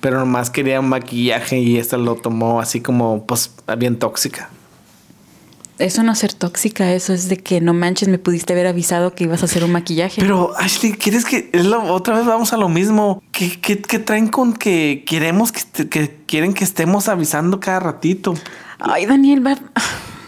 [0.00, 4.50] Pero nomás quería un maquillaje y esta lo tomó así como, pues, bien tóxica.
[5.78, 9.14] Eso no es ser tóxica, eso es de que no manches, me pudiste haber avisado
[9.14, 10.20] que ibas a hacer un maquillaje.
[10.20, 13.22] Pero, Ashley, ¿quieres que es lo- otra vez vamos a lo mismo?
[13.30, 17.78] ¿Qué, qué, qué traen con que queremos que, est- que quieren que estemos avisando cada
[17.78, 18.34] ratito?
[18.80, 19.58] Ay, Daniel, va-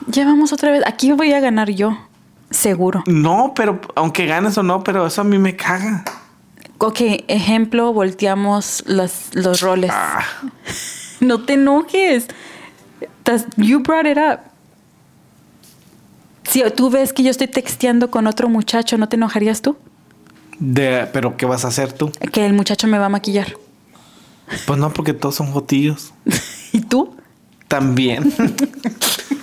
[0.06, 0.82] ya vamos otra vez.
[0.86, 1.98] Aquí voy a ganar yo,
[2.50, 3.02] seguro.
[3.06, 6.04] No, pero aunque ganes o no, pero eso a mí me caga.
[6.78, 9.90] Ok, ejemplo, volteamos los, los roles.
[9.92, 10.24] Ah.
[11.20, 12.28] No te enojes.
[13.56, 14.49] You brought it up.
[16.50, 19.76] Si tú ves que yo estoy texteando con otro muchacho, ¿no te enojarías tú?
[20.58, 22.10] De, pero ¿qué vas a hacer tú?
[22.32, 23.54] Que el muchacho me va a maquillar.
[24.66, 26.12] Pues no, porque todos son jotillos.
[26.72, 27.14] ¿Y tú?
[27.68, 28.34] También.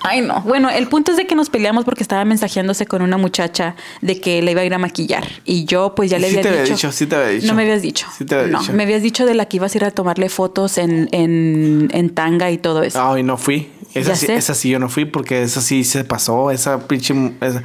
[0.00, 0.40] Ay, no.
[0.42, 4.20] Bueno, el punto es de que nos peleamos porque estaba mensajeándose con una muchacha de
[4.20, 5.26] que le iba a ir a maquillar.
[5.44, 6.74] Y yo, pues ya le Sí había te había dicho.
[6.74, 7.46] dicho, sí te había dicho.
[7.46, 8.06] No me habías dicho.
[8.16, 8.72] Sí te había no, dicho.
[8.72, 12.10] me habías dicho de la que ibas a ir a tomarle fotos en, en, en
[12.10, 13.00] tanga y todo eso.
[13.02, 13.70] Ay, no fui.
[13.94, 16.50] Esa Ya sí, esa sí yo no fui porque esa sí se pasó.
[16.50, 17.14] Esa pinche.
[17.40, 17.62] esa-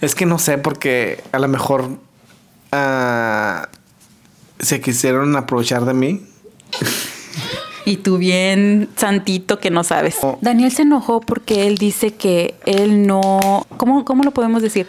[0.00, 1.98] Es que no sé porque a lo mejor
[2.72, 3.68] ah,
[4.58, 6.22] se quisieron aprovechar de mí.
[7.84, 10.16] Y tú bien santito que no sabes.
[10.22, 10.38] Oh.
[10.40, 13.66] Daniel se enojó porque él dice que él no...
[13.76, 14.86] ¿Cómo, cómo lo podemos decir?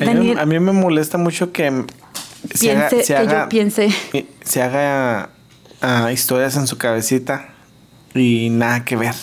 [0.00, 1.84] A mí, a mí me molesta mucho que
[2.52, 3.88] se haga, piense, se que haga- yo piense...
[4.42, 5.30] se haga
[5.80, 7.50] ah, historias en su cabecita
[8.14, 9.14] y nada que ver.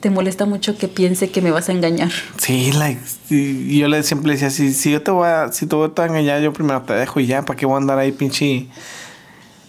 [0.00, 2.12] Te molesta mucho que piense que me vas a engañar.
[2.38, 5.74] Sí, like, sí, yo le siempre decía, si, si yo te voy a, si te
[5.74, 8.12] voy a engañar, yo primero te dejo y ya, ¿para qué voy a andar ahí
[8.12, 8.68] pinche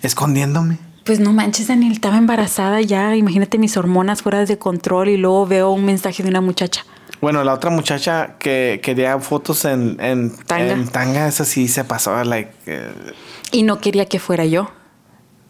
[0.03, 0.77] escondiéndome?
[1.07, 3.15] Pues no manches, Daniel, estaba embarazada ya.
[3.15, 6.85] Imagínate mis hormonas fuera de control y luego veo un mensaje de una muchacha.
[7.21, 10.73] Bueno, la otra muchacha que quería fotos en, en Tanga.
[10.73, 12.91] en tanga, esa sí se pasó, like, eh,
[13.51, 14.69] Y no quería que fuera yo.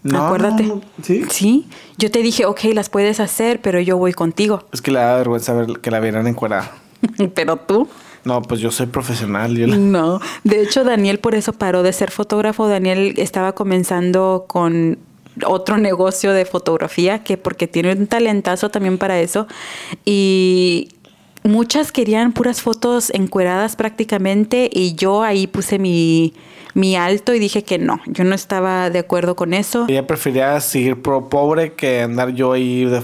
[0.04, 0.64] no, Acuérdate.
[0.64, 1.26] no, no, sí.
[1.30, 1.68] Sí.
[1.98, 4.66] Yo te dije, ok, las puedes hacer, pero yo voy contigo.
[4.72, 6.72] Es que le da vergüenza ver que la vieran encuadrada.
[7.36, 7.88] pero tú.
[8.24, 9.56] No, pues yo soy profesional.
[9.58, 10.20] Yo la- No.
[10.44, 12.68] De hecho, Daniel por eso paró de ser fotógrafo.
[12.68, 15.00] Daniel estaba comenzando con
[15.46, 19.48] otro negocio de fotografía, que porque tiene un talentazo también para eso.
[20.06, 20.90] Y
[21.44, 26.34] muchas querían puras fotos encueradas prácticamente y yo ahí puse mi,
[26.74, 29.86] mi alto y dije que no, yo no estaba de acuerdo con eso.
[29.88, 33.02] Ella prefería seguir pro pobre que andar yo ahí de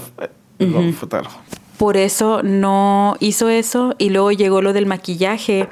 [0.58, 1.40] de fotógrafo.
[1.78, 5.68] Por eso no hizo eso y luego llegó lo del maquillaje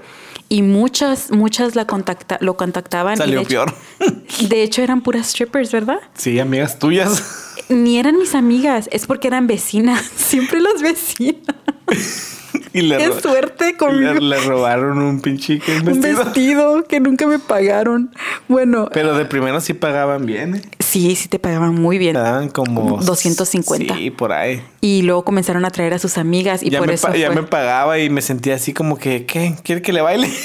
[0.53, 3.17] y muchas, muchas la contacta, lo contactaban.
[3.17, 3.75] Salió de hecho- peor.
[4.51, 5.99] De hecho eran puras strippers, ¿verdad?
[6.15, 7.55] Sí, amigas tuyas.
[7.71, 11.57] Ni eran mis amigas, es porque eran vecinas, siempre las vecinas.
[12.73, 14.15] y le, Qué suerte conmigo.
[14.15, 15.77] le, le robaron un pinche ¿qué?
[15.79, 16.25] Un vestido.
[16.25, 18.11] vestido que nunca me pagaron.
[18.49, 20.63] Bueno, Pero de primero sí pagaban bien, ¿eh?
[20.79, 22.15] sí, sí te pagaban muy bien.
[22.15, 23.95] Te daban como 250.
[23.95, 24.63] Sí, por ahí.
[24.81, 27.37] Y luego comenzaron a traer a sus amigas y ya por me, eso ya fue.
[27.37, 29.55] me pagaba y me sentía así como que, ¿qué?
[29.63, 30.29] ¿Quiere que le baile?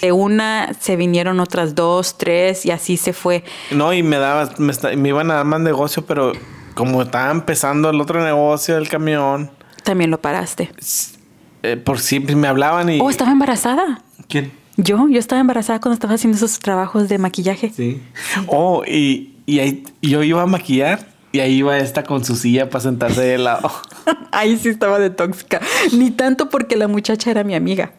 [0.00, 3.42] De una se vinieron otras dos, tres y así se fue.
[3.70, 6.32] No, y me daba, me, me iban a dar más negocio, pero
[6.74, 9.50] como estaba empezando el otro negocio del camión,
[9.84, 10.70] También lo paraste.
[11.62, 13.00] eh, por sí me hablaban y.
[13.00, 14.02] Oh, estaba embarazada.
[14.28, 14.52] ¿Quién?
[14.76, 17.70] Yo, yo estaba embarazada cuando estaba haciendo esos trabajos de maquillaje.
[17.74, 18.02] Sí.
[18.48, 22.68] Oh, y, y ahí yo iba a maquillar y ahí iba esta con su silla
[22.70, 23.70] para sentarse de lado.
[24.32, 25.60] Ahí sí estaba de tóxica.
[25.92, 27.92] Ni tanto porque la muchacha era mi amiga.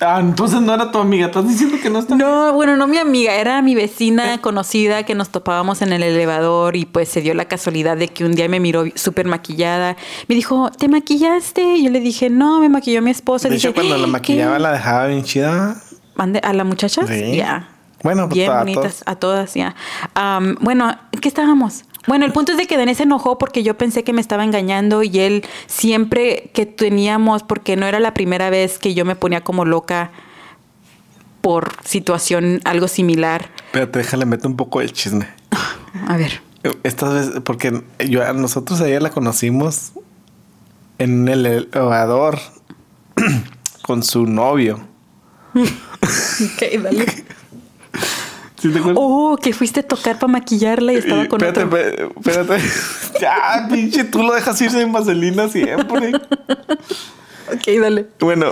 [0.00, 1.26] Ah, entonces no era tu amiga.
[1.26, 2.16] Estás diciendo que no está.
[2.16, 6.76] No, bueno, no mi amiga, era mi vecina conocida que nos topábamos en el elevador
[6.76, 9.96] y pues se dio la casualidad de que un día me miró súper maquillada.
[10.28, 11.76] Me dijo, ¿te maquillaste?
[11.76, 13.48] Y yo le dije, no, me maquilló mi esposa.
[13.48, 14.10] De Dije, hecho, cuando la "¿Qué?
[14.12, 15.76] maquillaba la dejaba bien chida.
[16.14, 16.40] ¿Mande?
[16.42, 17.06] ¿A la muchacha?
[17.06, 17.36] Sí.
[17.36, 17.68] Ya.
[18.02, 19.02] Bueno, pues, bien a bonitas, todos.
[19.06, 19.74] a todas, ya.
[20.14, 21.84] Am, bueno, ¿en ¿qué estábamos?
[22.06, 24.44] Bueno, el punto es de que Daniel se enojó porque yo pensé que me estaba
[24.44, 29.16] engañando y él siempre que teníamos, porque no era la primera vez que yo me
[29.16, 30.12] ponía como loca
[31.40, 33.50] por situación algo similar.
[33.66, 35.28] Espérate, déjale meter un poco el chisme.
[36.06, 36.40] A ver.
[36.82, 39.92] Estas veces, porque yo a nosotros ayer la conocimos
[40.98, 42.38] en el elevador
[43.82, 44.80] con su novio.
[46.06, 47.06] Ok, dale.
[48.66, 48.98] ¿Sí te acuerdas?
[49.02, 51.78] Oh, que fuiste a tocar para maquillarla y estaba con espérate, otro.
[51.78, 52.64] espérate, espérate.
[53.20, 56.12] ya, pinche, tú lo dejas irse en vaselina siempre.
[57.52, 58.06] Ok, dale.
[58.18, 58.46] Bueno,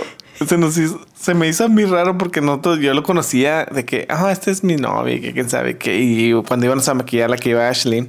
[0.47, 3.83] se, nos hizo- se me hizo a mí raro porque nosotros, yo lo conocía de
[3.83, 5.99] que, ah, este es mi novio, que quién sabe qué.
[5.99, 8.07] Y cuando íbamos a maquillar la que iba Ashley,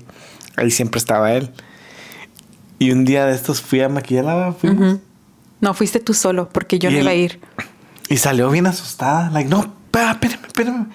[0.54, 1.50] ahí siempre estaba él.
[2.78, 4.98] Y un día de estos fui a maquillarla, fuimos.
[5.60, 7.40] No, fuiste tú solo porque yo Y no él- iba a ir.
[8.08, 10.86] Y salió bien asustada, like, no, espérame, espérame.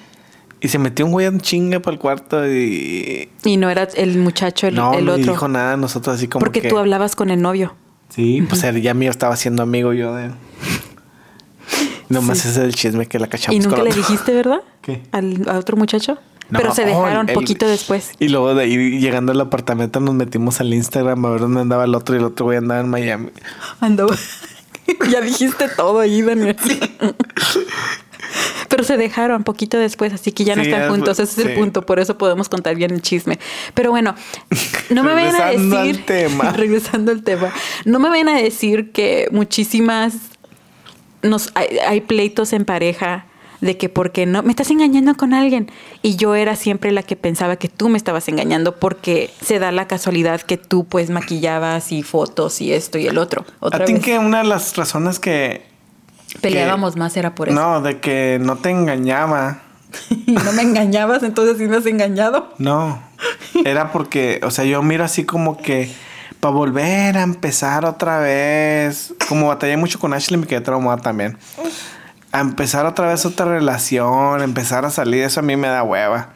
[0.64, 3.30] Y se metió un güey en chinga para el cuarto y.
[3.44, 5.32] Y no era el muchacho, el, no, el no otro.
[5.34, 6.40] dijo nada, nosotros así como.
[6.42, 7.74] porque que, tú hablabas con el novio.
[8.10, 10.30] Sí, pues ya mío estaba siendo amigo yo de.
[12.10, 12.50] Nomás Sí.
[12.50, 14.02] ese es el chisme que la cachamos ¿Y nunca con le otro.
[14.04, 14.62] dijiste, verdad?
[14.82, 15.02] ¿Qué?
[15.12, 16.18] Al, a otro muchacho.
[16.50, 18.12] No, Pero se oh, dejaron el- poquito después.
[18.20, 21.86] Y luego de ahí llegando al apartamento nos metimos al Instagram a ver dónde andaba
[21.86, 23.30] el otro y el otro güey andaba en Miami.
[23.80, 24.14] Andaba.
[25.10, 26.58] ya dijiste todo ahí, Daniel.
[28.70, 31.20] Pero se dejaron poquito después, así que ya no Sí, están juntos.
[31.20, 33.40] Ese es el punto, por eso podemos contar bien el chisme.
[33.74, 34.16] Pero bueno,
[34.90, 36.06] no me vayan a Regresando al decir.
[36.06, 36.52] tema.
[36.56, 37.52] regresando al tema.
[37.86, 40.14] No me vayan a decir que muchísimas.
[41.22, 43.26] Nos, hay, hay pleitos en pareja
[43.60, 45.70] de que porque no, me estás engañando con alguien.
[46.02, 49.72] Y yo era siempre la que pensaba que tú me estabas engañando porque se da
[49.72, 53.46] la casualidad que tú pues maquillabas y fotos y esto y el otro.
[53.60, 54.04] Otra A ti vez.
[54.04, 55.70] que una de las razones que...
[56.42, 57.60] Peleábamos más era por eso.
[57.60, 59.60] No, de que no te engañaba.
[60.10, 62.54] Y no me engañabas, entonces sí me has engañado.
[62.58, 63.02] No,
[63.66, 65.92] era porque, o sea, yo miro así como que
[66.40, 71.38] para volver a empezar otra vez, como batallé mucho con Ashley, me quedé traumada también.
[72.32, 76.30] A empezar otra vez otra relación, empezar a salir, eso a mí me da hueva.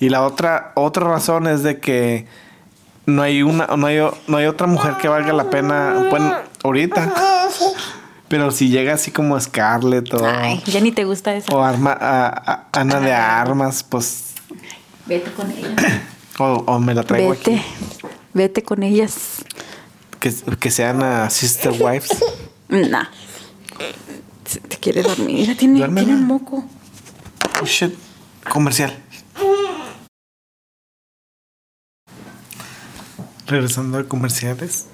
[0.00, 2.26] Y la otra, otra razón es de que
[3.06, 7.12] no hay una, no hay, no hay otra mujer que valga la pena, bueno, ahorita.
[8.28, 11.50] Pero si llega así como Scarlett o, Ay, ya ni te gusta eso.
[11.56, 14.34] o Arma- a- a- Ana de Armas, pues,
[15.06, 15.72] Vete con ellas.
[16.38, 17.56] o, o me la traigo Vete.
[17.56, 17.64] aquí.
[18.34, 19.44] Vete con ellas.
[20.20, 22.10] Que, que sean a sister wives.
[22.68, 23.06] Nah.
[24.44, 25.40] Se Te quiere dormir.
[25.40, 26.04] Mira, tiene, Duérmela.
[26.06, 26.64] tiene un moco.
[27.62, 27.94] Oh shit.
[28.50, 28.94] Comercial.
[33.46, 34.86] Regresando a comerciales.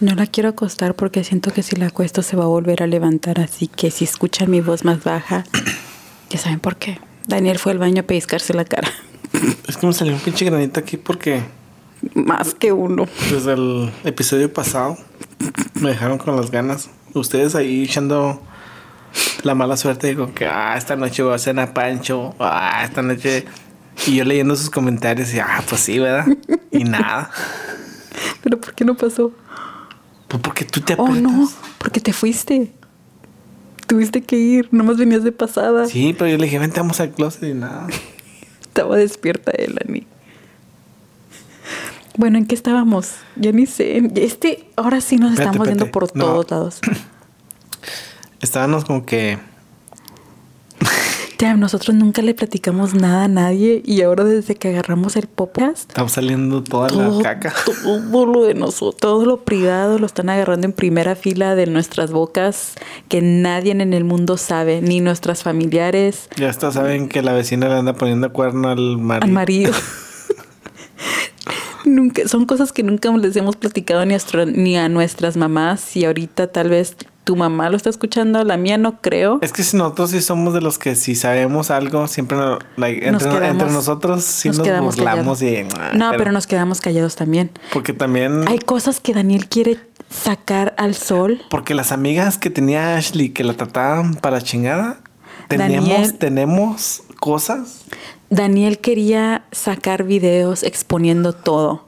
[0.00, 2.86] No la quiero acostar porque siento que si la acuesto se va a volver a
[2.86, 3.40] levantar.
[3.40, 5.44] Así que si escuchan mi voz más baja,
[6.30, 6.98] ya saben por qué.
[7.26, 8.88] Daniel fue al baño a pellizcarse la cara.
[9.68, 11.42] Es que me salió un pinche granito aquí porque
[12.14, 13.08] Más que uno.
[13.32, 14.96] desde el episodio pasado
[15.74, 16.90] me dejaron con las ganas.
[17.14, 18.40] Ustedes ahí echando
[19.42, 20.08] la mala suerte.
[20.08, 22.34] Digo que ah, esta noche voy a cenar Pancho.
[22.38, 23.44] Ah, esta noche.
[24.06, 26.26] Y yo leyendo sus comentarios y ah, pues sí, ¿verdad?
[26.70, 27.30] Y nada.
[28.42, 29.32] ¿Pero por qué no pasó?
[30.42, 31.50] Porque tú te Oh, no.
[31.78, 32.72] Porque te fuiste.
[33.86, 34.68] Tuviste que ir.
[34.72, 35.86] Nomás venías de pasada.
[35.86, 37.86] Sí, pero yo le dije, vente, vamos al closet y nada.
[38.62, 40.06] Estaba despierta él, Ani.
[42.16, 43.14] Bueno, ¿en qué estábamos?
[43.36, 44.00] Ya ni sé.
[44.16, 46.24] Este, ahora sí nos Espérate, estamos por No.
[46.24, 46.80] todos lados.
[48.40, 49.38] Estábamos como que.
[51.38, 55.90] Ya, nosotros nunca le platicamos nada a nadie y ahora desde que agarramos el podcast,
[55.90, 57.52] Estamos saliendo toda todo, la caca.
[57.82, 62.12] todo lo de nosotros, todo lo privado lo están agarrando en primera fila de nuestras
[62.12, 62.74] bocas
[63.08, 67.68] que nadie en el mundo sabe, ni nuestras familiares, Ya hasta saben que la vecina
[67.68, 69.24] le anda poniendo cuerno al marido.
[69.26, 69.72] al marido.
[71.84, 76.04] nunca, son cosas que nunca les hemos platicado ni a, ni a nuestras mamás y
[76.04, 79.38] ahorita tal vez tu mamá lo está escuchando, la mía no creo.
[79.40, 82.36] Es que si nosotros sí somos de los que si sabemos algo, siempre
[82.76, 85.64] like, Nos entre, quedamos- entre nosotros sí nos, quedamos burlamos y.
[85.94, 87.50] No, pero, nos quedamos callados también.
[87.72, 88.46] Porque también.
[88.46, 89.78] Hay cosas que Daniel quiere
[90.10, 91.40] sacar al sol.
[91.48, 95.00] Porque las amigas que tenía Ashley que la trataban para chingada,
[95.48, 97.84] teníamos, Daniel- tenemos cosas.
[98.30, 101.84] Daniel quería sacar videos exponiendo todo.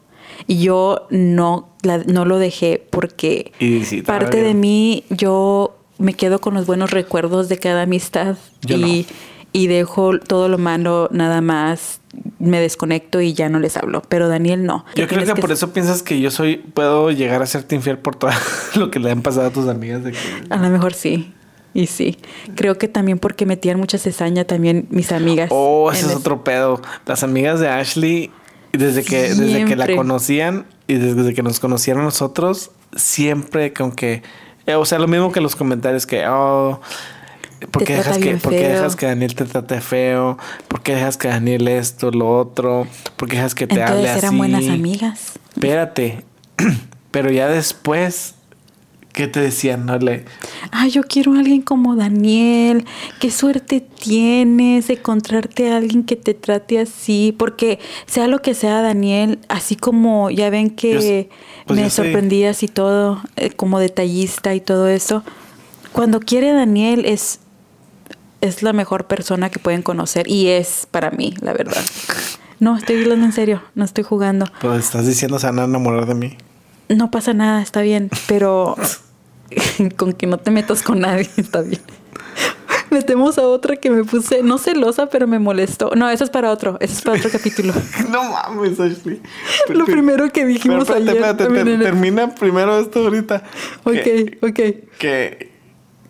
[0.47, 6.41] Y yo no, la- no lo dejé porque sí, parte de mí, yo me quedo
[6.41, 9.07] con los buenos recuerdos de cada amistad Yo y,
[9.53, 12.01] y dejo todo lo malo nada más,
[12.39, 14.03] me desconecto y ya no les hablo.
[14.09, 14.84] Pero Daniel no.
[14.95, 17.99] Yo creo tienes que por eso piensas que yo soy, puedo llegar a serte infiel
[17.99, 18.30] por todo
[18.76, 20.18] lo que le han pasado a tus amigas de que
[20.51, 21.32] A lo mejor sí.
[21.77, 22.16] Y sí.
[22.55, 25.51] Creo que también porque metían mucha cizaña también mis amigas.
[25.53, 26.81] Oh, ese es otro pedo.
[27.05, 28.31] Las amigas de Ashley,
[28.72, 34.22] desde que, desde que la conocían y desde que nos conocieron nosotros, siempre con que,
[34.64, 36.81] eh, o sea, lo mismo que los comentarios que, oh,
[37.70, 38.70] ¿por qué, dejas que, bien ¿por qué feo.
[38.70, 40.39] dejas que Daniel te trate feo?
[40.68, 42.87] ¿Por qué dejas que Daniel esto, lo otro?
[43.18, 44.18] ¿Por qué dejas que te hable Entonces así?
[44.24, 45.33] eran buenas amigas.
[45.55, 46.24] Espérate,
[47.11, 48.36] pero ya después,
[49.17, 49.89] ¿qué te decían?
[50.73, 52.85] Ay, yo quiero a alguien como Daniel.
[53.19, 57.35] Qué suerte tienes de encontrarte a alguien que te trate así.
[57.37, 62.62] Porque sea lo que sea, Daniel, así como ya ven que Yo pues me sorprendías
[62.62, 65.25] y todo, eh, como detallista y todo eso.
[65.93, 67.41] Cuando quiere Daniel es,
[68.43, 71.83] es la mejor persona que pueden conocer y es para mí, la verdad.
[72.59, 74.47] No, estoy hablando en serio, no estoy jugando.
[74.62, 76.39] Pues estás diciendo se van a enamorar de mí.
[76.89, 78.76] No pasa nada, está bien, pero
[79.97, 81.80] con que no te metas con nadie, está bien.
[82.91, 85.91] Metemos a otra que me puse, no celosa, pero me molestó.
[85.97, 87.72] No, eso es para otro, eso es para otro capítulo.
[88.11, 89.20] no mames, Ashley.
[89.68, 91.68] Lo primero que dijimos Pero espérate, ayer.
[91.68, 93.43] el- termina primero esto ahorita.
[93.84, 94.99] Que, Ok, ok.
[94.99, 95.51] que,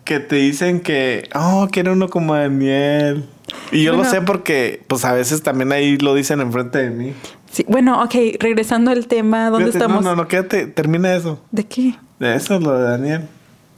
[0.03, 3.25] que te dicen que, oh, quiero uno como Daniel.
[3.71, 4.11] Y yo lo Bueno.
[4.11, 7.13] sé porque, pues a veces también ahí lo dicen enfrente de mí.
[7.51, 10.03] Sí, bueno, ok, regresando al tema, ¿dónde Fíjate, estamos?
[10.03, 11.41] No, no, no, quédate, termina eso.
[11.51, 11.95] ¿De qué?
[12.19, 13.21] De eso, lo de Daniel.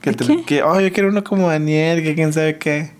[0.00, 0.42] Que, ¿De te- qué?
[0.44, 2.92] que, oh, yo quiero uno como Daniel, que quién sabe qué.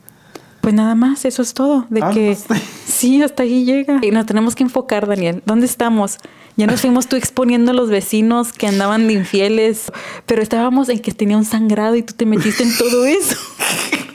[0.60, 1.86] Pues nada más, eso es todo.
[1.90, 2.36] De Ah, que
[2.86, 3.98] sí, hasta ahí llega.
[4.02, 5.42] Y nos tenemos que enfocar, Daniel.
[5.46, 6.18] ¿Dónde estamos?
[6.56, 9.90] Ya nos fuimos tú exponiendo a los vecinos que andaban de infieles,
[10.26, 13.36] pero estábamos en que tenía un sangrado y tú te metiste en todo eso.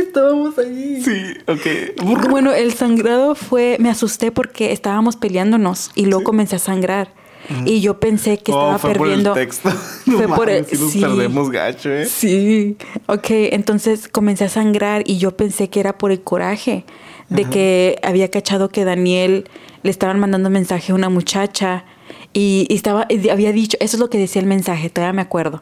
[0.00, 1.02] estábamos ahí.
[1.02, 2.26] Sí, ok.
[2.30, 7.12] Bueno, el sangrado fue, me asusté porque estábamos peleándonos y luego comencé a sangrar.
[7.64, 9.30] Y yo pensé que estaba Oh, fue perdiendo.
[9.32, 9.70] por el texto.
[10.04, 11.00] Fue No por el- mames, sí nos sí.
[11.00, 12.06] perdemos gacho, ¿eh?
[12.06, 12.76] Sí,
[13.06, 16.84] ok, entonces comencé a sangrar y yo pensé que era por el coraje
[17.28, 19.48] de que había cachado que Daniel
[19.82, 21.84] le estaban mandando mensaje a una muchacha
[22.32, 25.22] y, y estaba, y había dicho, eso es lo que decía el mensaje, todavía me
[25.22, 25.60] acuerdo.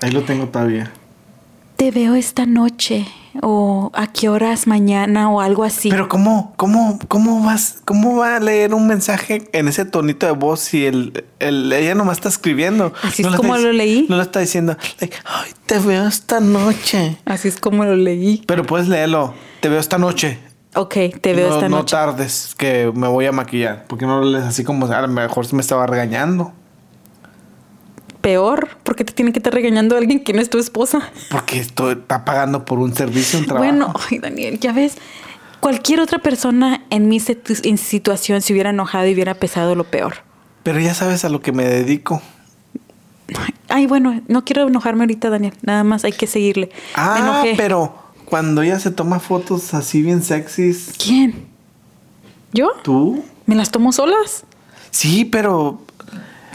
[0.00, 0.90] Ahí lo tengo todavía.
[1.76, 3.06] Te veo esta noche
[3.42, 5.90] o a qué horas mañana o algo así.
[5.90, 10.32] Pero ¿cómo, cómo, cómo vas, cómo va a leer un mensaje en ese tonito de
[10.32, 12.92] voz si el, el- ella nomás está escribiendo?
[13.02, 14.06] Así No es como está lo leí.
[14.08, 17.18] No lo está diciendo, like, ay, te veo esta noche.
[17.24, 18.42] Así es como lo leí.
[18.46, 20.38] Pero puedes leerlo, te veo esta noche.
[20.74, 21.92] Ok, te veo no, esta no noche.
[21.96, 23.86] tardes, que me voy a maquillar.
[23.88, 26.52] Porque no lo lees así como a lo mejor me estaba regañando.
[28.20, 31.10] Peor, porque te tiene que estar regañando a alguien que no es tu esposa.
[31.30, 33.64] Porque esto está pagando por un servicio, un trabajo.
[33.64, 34.96] Bueno, ay, Daniel, ya ves,
[35.60, 37.22] cualquier otra persona en mi
[37.62, 40.16] en situación se hubiera enojado y hubiera pesado lo peor.
[40.62, 42.20] Pero ya sabes a lo que me dedico.
[43.68, 45.54] Ay, bueno, no quiero enojarme ahorita, Daniel.
[45.62, 46.70] Nada más hay que seguirle.
[46.94, 47.94] Ah, pero
[48.24, 51.46] cuando ella se toma fotos así bien sexys, ¿Quién?
[52.52, 52.70] ¿Yo?
[52.82, 53.24] ¿tú?
[53.46, 54.44] ¿Me las tomo solas?
[54.90, 55.82] Sí, pero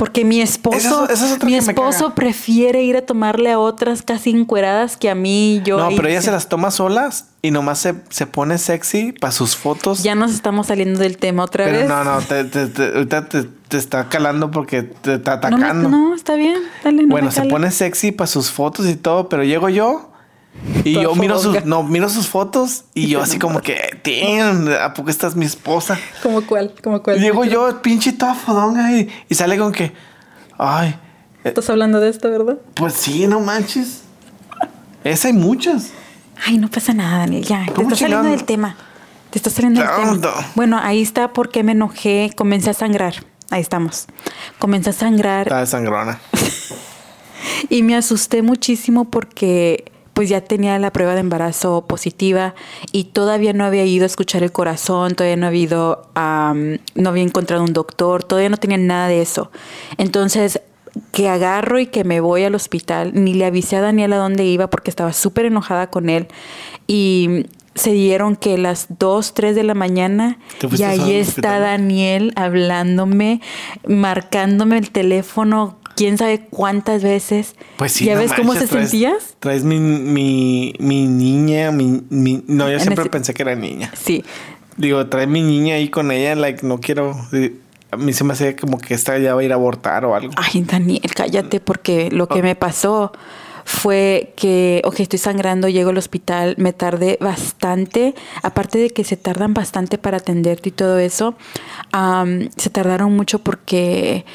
[0.04, 5.10] Porque mi esposo, es mi esposo prefiere ir a tomarle a otras casi encueradas que
[5.10, 5.62] a mí.
[5.64, 9.32] Yo no, pero ella se- las toma solas y nomás se, se pone sexy para
[9.32, 10.04] sus fotos.
[10.04, 11.88] Ya nos estamos saliendo del tema otra pero vez.
[11.88, 15.64] no, no, te, te- te- ahorita te, te está calando porque te está No, me-
[15.64, 15.90] atacando.
[15.90, 16.58] no, está bien.
[16.84, 20.10] Dale, no bueno, se pone sexy para sus fotos y todo, pero llego yo
[20.86, 24.68] y Toda yo miro sus, no, miro sus fotos y yo así como que, "Damn,
[24.82, 26.00] ¿a poco esta es mi esposa?
[26.22, 26.74] ¿Cómo cuál?
[26.84, 27.20] ¿Cómo cuál?
[27.20, 29.92] Llego yo, pinche toda fodonga y, y sale con que,
[30.58, 30.90] ay,
[31.44, 32.58] eh, Estás hablando de esto, ¿verdad?
[32.76, 34.02] pues sí, no manches.
[35.04, 35.90] Esa hay muchas.
[36.46, 37.66] Ay, no pasa nada, Daniel, ya.
[37.66, 38.78] Te ¿Cómo estás saliendo del tema.
[39.30, 40.14] Te estás saliendo del No, tema.
[40.42, 40.48] no.
[40.56, 42.32] Bueno, ahí está porque me enojé.
[42.38, 43.16] Comencé a sangrar.
[43.50, 44.06] Ahí estamos.
[44.60, 46.20] Comencé a sangrar Está de sangrona.
[47.70, 52.54] y me asusté muchísimo porque pues ya tenía la prueba de embarazo positiva
[52.92, 56.54] y todavía no había ido a escuchar el corazón, todavía no había ido a,
[56.96, 59.52] no había encontrado un doctor, todavía no tenía nada de eso.
[59.98, 60.62] Entonces,
[61.12, 64.46] que agarro y que me voy al hospital, ni le avisé a Daniel a dónde
[64.46, 66.28] iba porque estaba súper enojada con él
[66.88, 67.46] y
[67.76, 71.60] se dieron que las 2, 3 de la mañana ¿Te y ahí está?
[71.60, 73.42] Daniel hablándome,
[73.88, 77.56] marcándome el teléfono, quién sabe cuántas veces.
[77.78, 78.06] Pues sí.
[78.06, 79.36] ¿Ya no ves cómo se traes- sentías?
[79.40, 83.56] Traes mi, mi, mi niña, mi, mi- No, yo En siempre ese- pensé que era
[83.56, 83.92] niña.
[83.96, 84.24] Sí.
[84.78, 87.16] Digo, trae mi niña ahí con ella, like, no quiero.
[87.92, 90.16] A mí se me hace como que esta ya va a ir a abortar o
[90.16, 90.34] algo.
[90.36, 92.28] Ay, Daniel, cállate, porque lo Oh.
[92.28, 93.12] que me pasó
[93.66, 99.16] fue que, ok, estoy sangrando, llego al hospital, me tardé bastante, aparte de que se
[99.16, 101.36] tardan bastante para atenderte y todo eso,
[102.58, 104.26] se tardaron mucho porque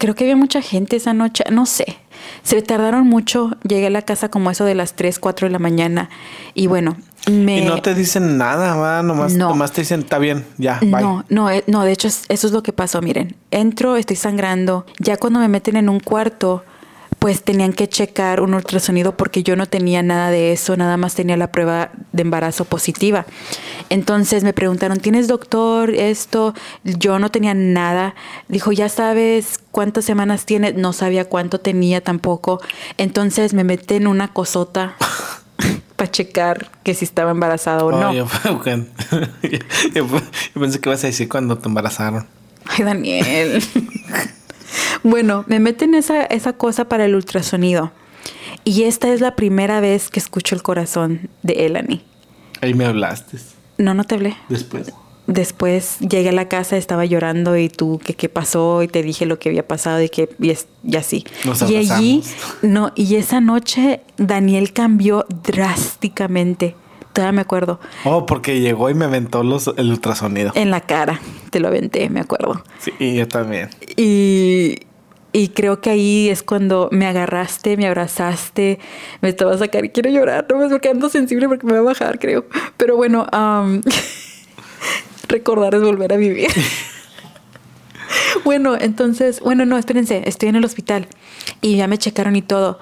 [0.00, 1.98] creo que había mucha gente esa noche, no sé,
[2.42, 5.58] se tardaron mucho, llegué a la casa como eso de las 3, 4 de la
[5.60, 6.10] mañana
[6.54, 6.96] y bueno,
[7.30, 7.58] me...
[7.60, 9.50] Y no te dicen nada, va, nomás, No.
[9.50, 10.90] nomás te dicen, está bien, ya, bye.
[11.02, 13.36] No, no, eh, no, de hecho es- eso es lo que pasó, miren.
[13.52, 14.86] Entro, estoy sangrando.
[14.98, 16.64] Ya cuando me meten en un cuarto,
[17.20, 21.14] pues tenían que checar un ultrasonido porque yo no tenía nada de eso, nada más
[21.14, 23.26] tenía la prueba de embarazo positiva.
[23.90, 26.54] Entonces me preguntaron, ¿tienes doctor esto?
[26.82, 28.14] Yo no tenía nada.
[28.48, 30.72] Dijo, ¿ya sabes cuántas semanas tiene?
[30.72, 32.60] No sabía cuánto tenía tampoco.
[32.96, 34.96] Entonces me meten una cosota
[35.96, 38.12] para checar que si estaba embarazada o Oh, no.
[38.14, 38.26] yo,
[39.92, 42.26] yo- yo pensé que ibas a decir cuando te embarazaron.
[42.64, 43.62] Ay, Daniel.
[45.02, 47.92] bueno, me meten esa, esa cosa para el ultrasonido.
[48.64, 52.02] Y esta es la primera vez que escucho el corazón de Elani.
[52.60, 53.38] Ahí me hablaste.
[53.78, 54.36] No, no te hablé.
[54.48, 54.92] Después.
[55.26, 58.82] Después llegué a la casa, estaba llorando y tú, que qué pasó?
[58.82, 61.24] Y te dije lo que había pasado y que y, es- y así.
[61.44, 62.22] Nos y allí,
[62.62, 66.74] no, y esa noche Daniel cambió drásticamente.
[67.12, 67.80] Todavía me acuerdo.
[68.04, 70.52] Oh, porque llegó y me aventó los, el ultrasonido.
[70.54, 71.20] En la cara,
[71.50, 72.62] te lo aventé, me acuerdo.
[72.78, 73.68] Sí, y yo también.
[73.96, 74.76] Y,
[75.32, 78.78] y creo que ahí es cuando me agarraste, me abrazaste,
[79.20, 81.82] me estaba a sacar quiero llorar, no me estoy quedando sensible porque me va a
[81.82, 82.46] bajar, creo.
[82.76, 83.82] Pero bueno, am,
[85.28, 86.48] recordar es volver a vivir.
[88.44, 91.06] bueno, entonces, bueno, no, espérense, estoy en el hospital
[91.60, 92.78] y ya me checaron y todo.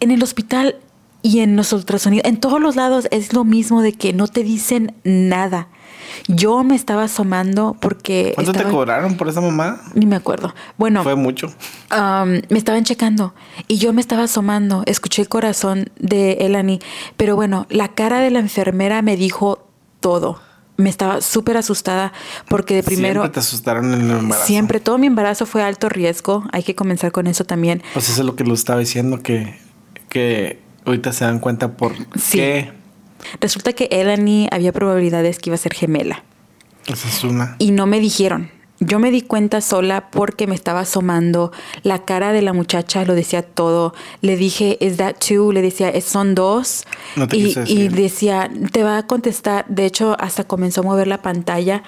[0.00, 0.76] En el hospital
[1.22, 4.44] y en los ultrasonidos, en todos los lados es lo mismo de que no te
[4.44, 5.68] dicen nada.
[6.28, 8.32] Yo me estaba asomando porque...
[8.34, 9.80] ¿Cuánto te cobraron por esa mamá?
[9.94, 10.54] Ni me acuerdo.
[10.78, 11.48] Bueno, Fue mucho.
[11.92, 13.34] um, me estaban checando
[13.68, 14.82] y yo me estaba asomando.
[14.86, 16.80] Escuché el corazón de Elani.
[17.16, 19.66] Pero bueno, la cara de la enfermera me dijo
[20.00, 20.40] todo.
[20.76, 22.12] Me estaba súper asustada
[22.48, 23.20] porque de primero...
[23.20, 24.46] Siempre te asustaron en el embarazo.
[24.46, 26.44] Siempre, todo mi embarazo fue alto riesgo.
[26.52, 27.80] Hay que comenzar con eso también.
[27.92, 29.56] Pues eso es lo que lo estaba diciendo, que,
[30.08, 32.38] que ahorita se dan cuenta por Sí.
[32.38, 32.72] qué.
[33.40, 36.24] Resulta que Elani había probabilidades que iba a ser gemela.
[36.86, 37.56] Esa es una.
[37.58, 38.50] Y no me dijeron.
[38.80, 41.52] Yo me di cuenta sola porque me estaba asomando.
[41.84, 43.94] La cara de la muchacha lo decía todo.
[44.20, 45.52] Le dije, ¿is that two?
[45.52, 46.84] Le decía, "Es- son dos.
[47.14, 49.64] No te y, y decía, te va a contestar.
[49.68, 51.84] De hecho, hasta comenzó a mover la pantalla.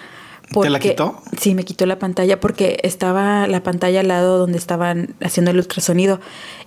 [0.49, 1.21] ¿Te la porque- quitó?
[1.39, 5.59] Sí, me quitó la pantalla porque estaba la pantalla al lado donde estaban haciendo el
[5.59, 6.21] ultrasonido.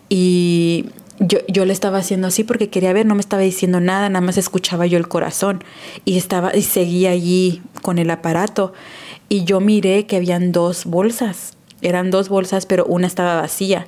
[0.10, 0.88] Y
[1.20, 4.26] yo, yo le estaba haciendo así porque quería ver, no me estaba diciendo nada, nada
[4.26, 5.64] más escuchaba yo el corazón.
[6.06, 8.74] Y estaba, y seguía allí con el aparato.
[9.28, 11.54] Y yo miré que habían dos bolsas.
[11.82, 13.86] Eran dos bolsas, pero una estaba vacía.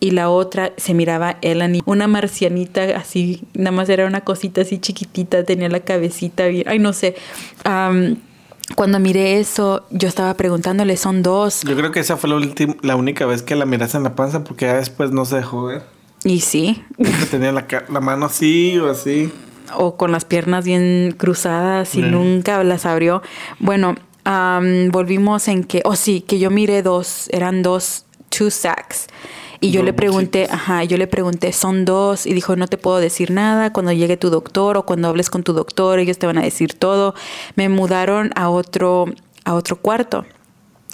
[0.00, 4.78] Y la otra se miraba Elani, una marcianita así, nada más era una cosita así
[4.78, 7.14] chiquitita, tenía la cabecita bien, ay no sé.
[7.62, 8.16] Am,
[8.74, 11.62] cuando miré eso, yo estaba preguntándole, son dos.
[11.62, 12.40] Yo creo que esa fue la,
[12.82, 15.82] la única vez que la miraste en la panza porque después no se dejó ver.
[16.24, 16.84] Y sí,
[17.30, 17.66] tenía la,
[18.00, 19.32] mano así o así.
[19.76, 22.10] o con las piernas bien cruzadas y Mm.
[22.10, 23.22] nunca las abrió.
[23.58, 23.96] Bueno,
[24.90, 29.06] volvimos en que, oh sí, que yo miré dos, eran dos, two sacks.
[29.60, 32.98] Y yo le pregunté, ajá, yo le pregunté, son dos, y dijo, no te puedo
[32.98, 36.36] decir nada, cuando llegue tu doctor o cuando hables con tu doctor, ellos te van
[36.38, 37.14] a decir todo.
[37.54, 39.06] Me mudaron a otro,
[39.44, 40.24] a otro cuarto.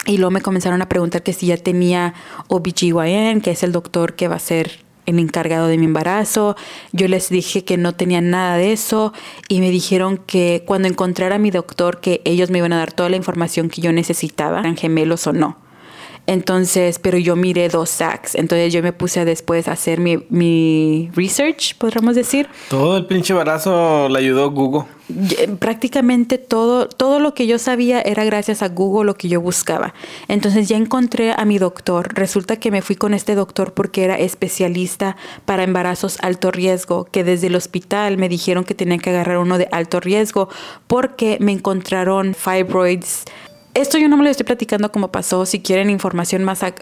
[0.05, 2.13] Y luego me comenzaron a preguntar que si ya tenía
[2.47, 4.79] OBGYN, que es el doctor que va a ser
[5.09, 6.55] el encargado de mi embarazo.
[6.91, 9.13] Yo les dije que no tenía nada de eso
[9.47, 12.91] y me dijeron que cuando encontrara a mi doctor que ellos me iban a dar
[12.91, 15.68] toda la información que yo necesitaba, eran gemelos o no.
[16.29, 18.35] Entonces, pero yo miré dos sacks.
[18.35, 22.47] Entonces yo me puse después a hacer mi, mi research, podríamos decir.
[22.69, 24.83] Todo el pinche embarazo le ayudó Google.
[25.57, 29.95] Prácticamente todo, todo lo que yo sabía era gracias a Google lo que yo buscaba.
[30.27, 32.13] Entonces ya encontré a mi doctor.
[32.13, 37.23] Resulta que me fui con este doctor porque era especialista para embarazos alto riesgo, que
[37.23, 40.47] desde el hospital me dijeron que tenía que agarrar uno de alto riesgo
[40.85, 43.25] porque me encontraron fibroids.
[43.73, 45.45] Esto yo no me lo estoy platicando como pasó.
[45.45, 46.73] Si quieren información más a,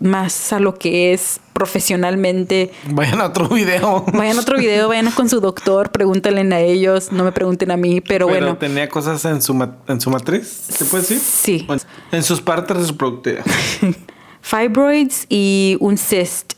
[0.00, 4.04] más a lo que es profesionalmente, Vayan a otro video.
[4.12, 7.76] Vayan a otro video, vayan con su doctor, pregúntenle a ellos, no me pregunten a
[7.76, 8.56] mí, pero, Pero bueno.
[8.58, 11.18] tenía cosas en su, en su matriz, ¿se puede decir?
[11.18, 11.66] Sí.
[12.10, 13.44] En- sus partes reproductivas.
[14.42, 16.54] Fibroids y un cyst.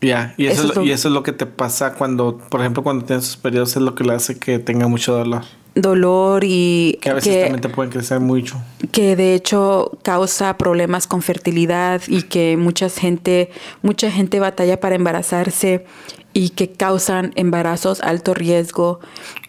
[0.00, 1.94] Ya, y, eso Eso es es lo- lo- y eso es lo que te pasa
[1.94, 5.12] cuando, por ejemplo, cuando tienes sus periodos, es lo que le hace que tenga mucho
[5.14, 5.44] dolor.
[5.74, 8.60] Dolor y Que a veces que, también te pueden crecer mucho.
[8.92, 13.50] que de hecho causa problemas con fertilidad y que mucha gente,
[13.82, 15.86] mucha gente batalla para embarazarse
[16.34, 19.00] y que causan embarazos alto riesgo.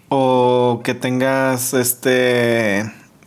[0.09, 2.84] O que tengas este.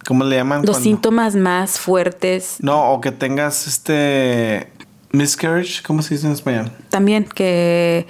[0.07, 0.59] ¿Cómo le llaman?
[0.61, 4.69] Los Cuando- síntomas más fuertes No, o que tengas este.
[5.13, 6.71] Miscarriage, ¿cómo se dice en español?
[6.91, 8.07] también que,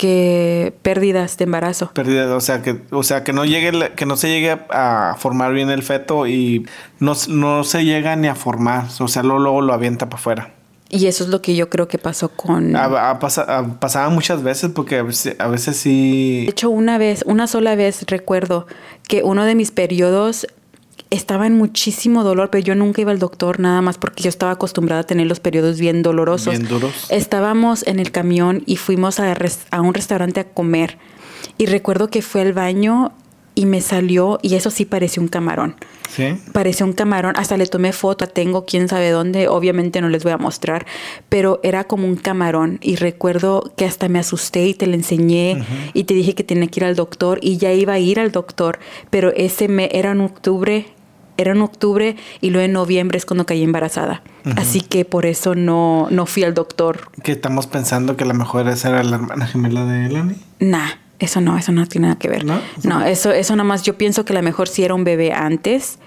[0.00, 1.90] que pérdidas de embarazo.
[1.92, 5.52] Pérdida, o sea que, o sea que no llegue, que no se llegue a formar
[5.52, 6.66] bien el feto y
[7.00, 8.86] no, no se llega ni a formar.
[8.98, 10.50] O sea, luego, luego lo avienta para afuera.
[10.88, 12.74] Y eso es lo que yo creo que pasó con...
[12.76, 16.44] Ha- ha pasa- ha- pasaba muchas veces porque a veces, a veces sí.
[16.46, 18.66] De hecho, una vez, una sola vez recuerdo
[19.06, 20.46] que uno de mis periodos
[21.10, 24.52] estaba en muchísimo dolor, pero yo nunca iba al doctor nada más porque yo estaba
[24.52, 26.58] acostumbrada a tener los periodos bien dolorosos.
[26.58, 27.06] Bien duros.
[27.10, 29.34] Estábamos en el camión y fuimos a,
[29.70, 30.98] a un restaurante a comer.
[31.58, 33.12] Y recuerdo que fue al baño
[33.60, 35.74] y me salió, y eso sí pareció un camarón.
[36.08, 36.34] Sí.
[36.54, 40.32] Parecía un camarón, hasta le tomé foto, tengo quién sabe dónde, obviamente no les voy
[40.32, 40.86] a mostrar,
[41.28, 45.62] pero era como un camarón y recuerdo que hasta me asusté y te lo enseñé
[45.92, 48.32] y te dije que tenía que ir al doctor y ya iba a ir al
[48.32, 48.78] doctor,
[49.10, 50.86] pero ese me era en octubre,
[51.36, 54.22] era en octubre y luego en noviembre es cuando caí embarazada.
[54.56, 57.10] Así que por eso no, no fui al doctor.
[57.22, 60.36] Que estamos pensando que a lo mejor esa era la hermana gemela de Elani.
[60.60, 62.44] Nah, eso no, eso no tiene nada que ver.
[62.44, 62.60] ¿No?
[62.82, 65.32] No, eso, eso nada más, yo pienso que a lo mejor sí era un bebé
[65.32, 65.98] antes,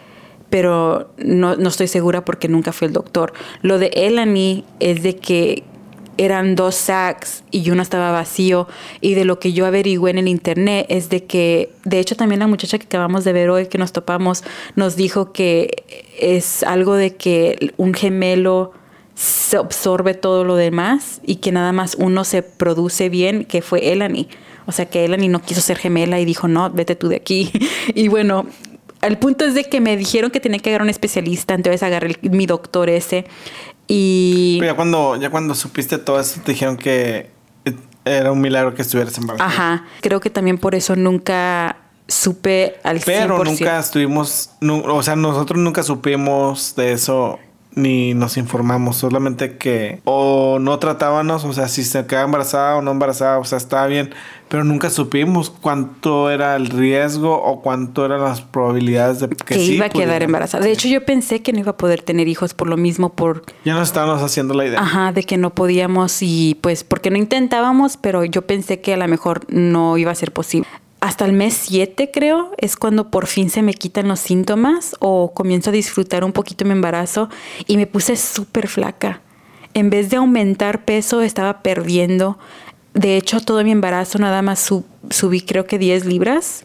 [0.50, 3.34] pero no, no estoy segura porque nunca fui al doctor.
[3.62, 5.64] Lo de Elani es de que
[6.18, 8.68] eran dos sacks y uno estaba vacío
[9.02, 12.40] y de lo que yo averigüé en el internet es de que, de hecho también
[12.40, 14.44] la muchacha que acabamos de ver hoy que nos topamos
[14.76, 18.74] nos dijo que es algo de que un gemelo
[19.16, 23.92] se absorbe todo lo demás y que nada más uno se produce bien, que fue
[23.92, 24.28] Elani.
[24.66, 27.52] O sea que Elani no quiso ser gemela y dijo, no, vete tú de aquí.
[27.96, 28.46] Y bueno,
[29.02, 32.18] el punto es de que me dijeron que tenía que agarrar un especialista, entonces agarré
[32.22, 33.26] el- mi doctor ese
[33.88, 34.58] y...
[34.60, 37.30] Pero ya cuando, ya cuando supiste todo eso, te dijeron que
[38.06, 39.50] era un milagro que estuvieras embarazada.
[39.50, 43.04] Ajá, creo que también por eso nunca supe al 100%.
[43.06, 47.40] Pero nunca estuvimos, o sea, nosotros nunca supimos de eso
[47.76, 52.82] ni nos informamos, solamente que o no tratábamos, o sea, si se quedaba embarazada o
[52.82, 54.12] no embarazada, o sea, estaba bien,
[54.48, 59.56] pero nunca supimos cuánto era el riesgo o cuánto eran las probabilidades de que, que
[59.56, 60.64] sí iba a quedar embarazada.
[60.64, 63.44] De hecho, yo pensé que no iba a poder tener hijos por lo mismo, por
[63.66, 64.80] Ya nos estábamos haciendo la idea.
[64.80, 68.98] Ajá, de que no podíamos y pues porque no intentábamos, pero yo pensé que a
[68.98, 70.68] lo mejor no iba a ser posible.
[71.04, 75.34] Hasta el mes 7 creo es cuando por fin se me quitan los síntomas o
[75.34, 77.28] comienzo a disfrutar un poquito mi embarazo
[77.68, 79.20] y me puse súper flaca.
[79.74, 82.38] En vez de aumentar peso estaba perdiendo.
[82.94, 86.64] De hecho, todo mi embarazo nada más sub- subí creo que 10 libras.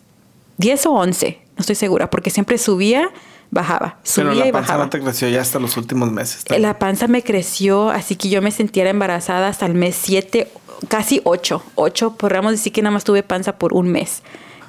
[0.59, 3.11] 10 o 11, no estoy segura, porque siempre subía,
[3.51, 4.85] bajaba, pero subía la y panza bajaba.
[4.85, 6.45] no te creció ya hasta los últimos meses.
[6.59, 10.49] La panza me creció, así que yo me sentía embarazada hasta el mes 7,
[10.89, 11.63] casi 8.
[11.77, 14.23] 8, podríamos decir que nada más tuve panza por un mes,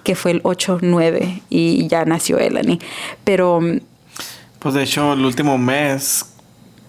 [0.03, 2.80] que fue el 8, 9, y ya nació Elani.
[3.23, 3.80] Pero mm,
[4.59, 6.25] Pues de hecho, el último mes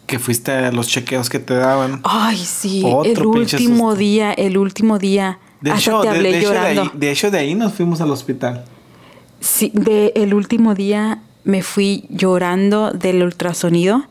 [0.06, 2.00] que fuiste a los chequeos que te daban.
[2.04, 3.94] Ay, sí, Otro el último susto.
[3.96, 5.38] día, el último día.
[5.60, 6.82] De hasta hecho, te de- hablé de hecho, de llorando.
[6.82, 8.64] ahí- de hecho, de ahí nos fuimos al hospital.
[9.40, 14.04] Sí, de el último día me fui llorando del ultrasonido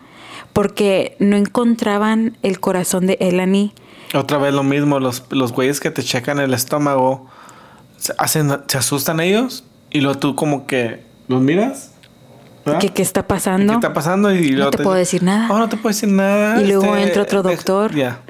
[0.53, 3.73] porque no encontraban el corazón de Elani.
[4.13, 7.27] Otra vez lo mismo, los, los güeyes que te checan el estómago,
[7.97, 11.91] se, hacen, se asustan ellos y luego tú como que los miras.
[12.79, 13.73] ¿Qué, ¿Qué está pasando?
[13.73, 14.31] ¿Qué está pasando?
[14.31, 15.47] Y luego te puedo decir nada.
[15.51, 16.61] Oh, no te puedo decir nada.
[16.61, 17.95] Y luego este, entra otro deja- doctor.
[17.95, 18.21] Ya.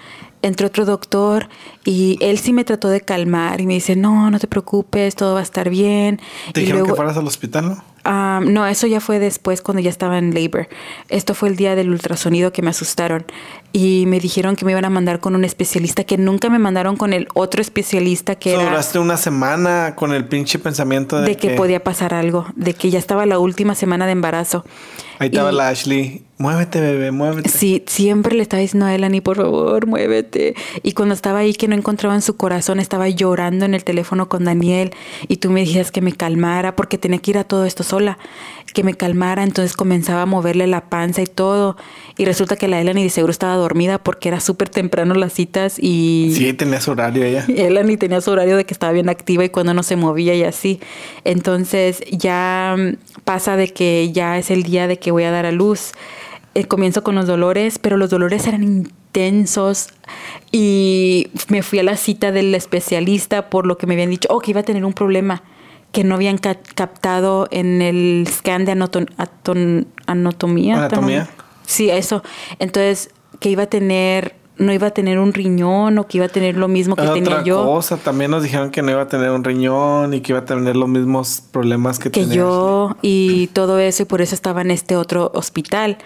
[0.42, 1.50] Entró otro doctor
[1.84, 5.34] y él sí me trató de calmar y me dice, no, no te preocupes, todo
[5.34, 6.22] va a estar bien.
[6.54, 7.84] Te y dijeron luego, que fueras al hospital, ¿no?
[8.10, 10.68] No, eso ya fue después cuando ya estaba en labor.
[11.10, 13.26] Esto fue el día del ultrasonido que me asustaron
[13.72, 16.98] y me dijeron que me iban a mandar con un especialista que nunca me mandaron
[16.98, 21.28] con el otro especialista que So, era Duraste una semana con el pinche pensamiento de,
[21.30, 24.66] de que podía pasar algo, de que ya estaba la última semana de embarazo.
[25.20, 26.24] Ahí estaba Y- la Ashley.
[26.38, 27.50] Muévete, bebé, muévete.
[27.50, 30.56] Sí, siempre le estaba diciendo a Elani, por favor, muévete.
[30.84, 34.30] Y cuando estaba ahí que no encontraba en su corazón, estaba llorando en el teléfono
[34.30, 34.92] con Daniel
[35.28, 38.18] y tú me dijiste que me calmara porque tenía que ir a todo esto sola,
[38.74, 41.78] que me calmara, entonces comenzaba a moverle la panza y todo.
[42.18, 45.78] Y resulta que la Elani de seguro estaba dormida porque era súper temprano las citas
[45.80, 46.34] y...
[46.36, 47.46] Sí, tenía su horario ella.
[47.56, 50.44] Elani tenía su horario de que estaba bien activa y cuando no se movía y
[50.44, 50.80] así.
[51.24, 55.46] Entonces ya mm, pasa de que ya es el día de que voy a dar
[55.46, 55.94] a luz.
[56.56, 59.90] Eh, comienzo con los dolores, pero los dolores eran intensos
[60.52, 64.40] y me fui a la cita del especialista por lo que me habían dicho, oh,
[64.40, 65.44] que iba a tener un problema
[65.92, 68.72] que no habían ca- captado en el scan de
[70.08, 70.78] anatomía.
[70.78, 71.30] Anatomía.
[71.66, 72.24] Sí, eso.
[72.60, 76.30] Entonces, que iba a tener, no iba a tener un riñón o que iba a
[76.30, 77.64] tener lo mismo que Era tenía otra yo.
[77.66, 80.46] cosa, también nos dijeron que no iba a tener un riñón y que iba a
[80.46, 84.62] tener los mismos problemas que, que tenía yo y todo eso y por eso estaba
[84.62, 85.98] en este otro hospital.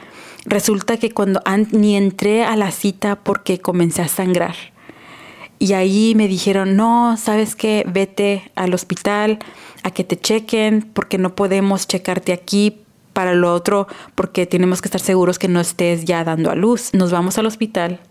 [0.45, 4.55] Resulta que cuando an- ni entré a la cita porque comencé a sangrar.
[5.63, 9.39] Y ahí me dijeron, no, sabes qué, vete al hospital
[9.83, 12.81] a que te chequen porque no podemos checarte aquí
[13.13, 16.89] para lo otro porque tenemos que estar seguros que no estés ya dando a luz.
[16.93, 18.01] Nos vamos al hospital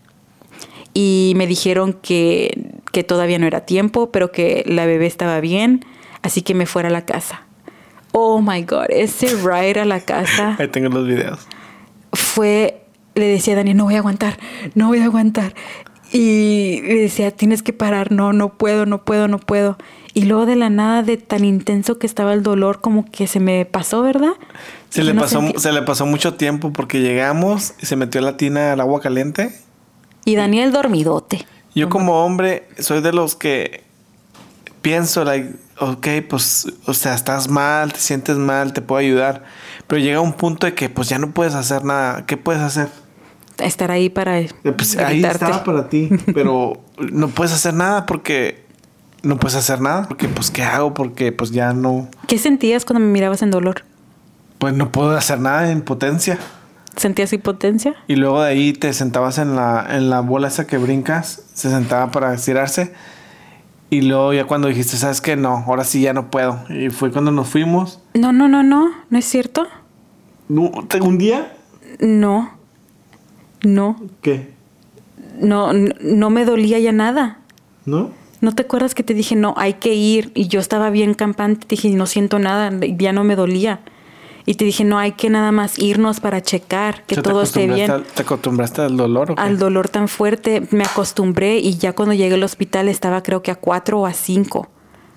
[0.95, 5.85] y me dijeron que, que todavía no era tiempo, pero que la bebé estaba bien,
[6.23, 7.43] así que me fuera a la casa.
[8.13, 11.47] Oh my God, ese ride a la casa Ahí tengo los videos.
[12.13, 12.83] fue,
[13.13, 14.39] le decía a Dani, no voy a aguantar,
[14.73, 15.53] no voy a aguantar.
[16.13, 19.77] Y le decía, tienes que parar, no, no puedo, no puedo, no puedo.
[20.13, 23.39] Y luego de la nada, de tan intenso que estaba el dolor, como que se
[23.39, 24.33] me pasó, ¿verdad?
[24.89, 28.21] Se le, no pasó, sentí- se le pasó mucho tiempo porque llegamos y se metió
[28.21, 29.59] la tina al agua caliente.
[30.23, 31.47] Y Daniel dormidote.
[31.73, 33.83] Yo como hombre soy de los que
[34.83, 35.49] pienso, like,
[35.79, 39.43] ok, pues, o sea, estás mal, te sientes mal, te puedo ayudar.
[39.87, 42.27] Pero llega un punto de que pues ya no puedes hacer nada.
[42.27, 42.89] ¿Qué puedes hacer?
[43.59, 45.45] Estar ahí para Eh, Pues ahí gritarte.
[45.45, 46.73] estaba para ti, pero
[47.11, 48.63] no puedes hacer nada porque
[49.21, 52.99] no puedes hacer nada porque pues qué hago porque pues ya no ¿Qué sentías cuando
[53.05, 53.83] me mirabas en dolor?
[54.57, 56.37] pues no puedo hacer nada en potencia.
[56.95, 57.95] ¿Sentías impotencia?
[58.07, 61.69] Y luego de ahí te sentabas en la en la bola esa que brincas, se
[61.69, 62.93] sentaba para estirarse.
[63.89, 65.35] Y luego ya cuando dijiste, "¿Sabes qué?
[65.35, 67.99] No, ahora sí ya no puedo." Y fue cuando nos fuimos.
[68.13, 69.67] No, no, no, no, no es cierto.
[70.49, 71.53] No, un día
[71.99, 72.52] No,
[73.63, 74.49] no, ¿qué?
[75.39, 77.39] no, n- no me dolía ya nada.
[77.85, 78.11] ¿No?
[78.41, 80.31] ¿No te acuerdas que te dije, no, hay que ir?
[80.35, 83.79] Y yo estaba bien campante, te dije, no siento nada, ya no me dolía.
[84.45, 87.41] Y te dije, no hay que nada más irnos para checar que ¿Tú te todo
[87.43, 87.89] esté bien.
[87.89, 89.41] al- ¿Te acostumbraste al dolor o qué?
[89.41, 93.51] Al dolor tan fuerte me acostumbré y ya cuando llegué al hospital estaba creo que
[93.51, 94.67] a cuatro o a cinco.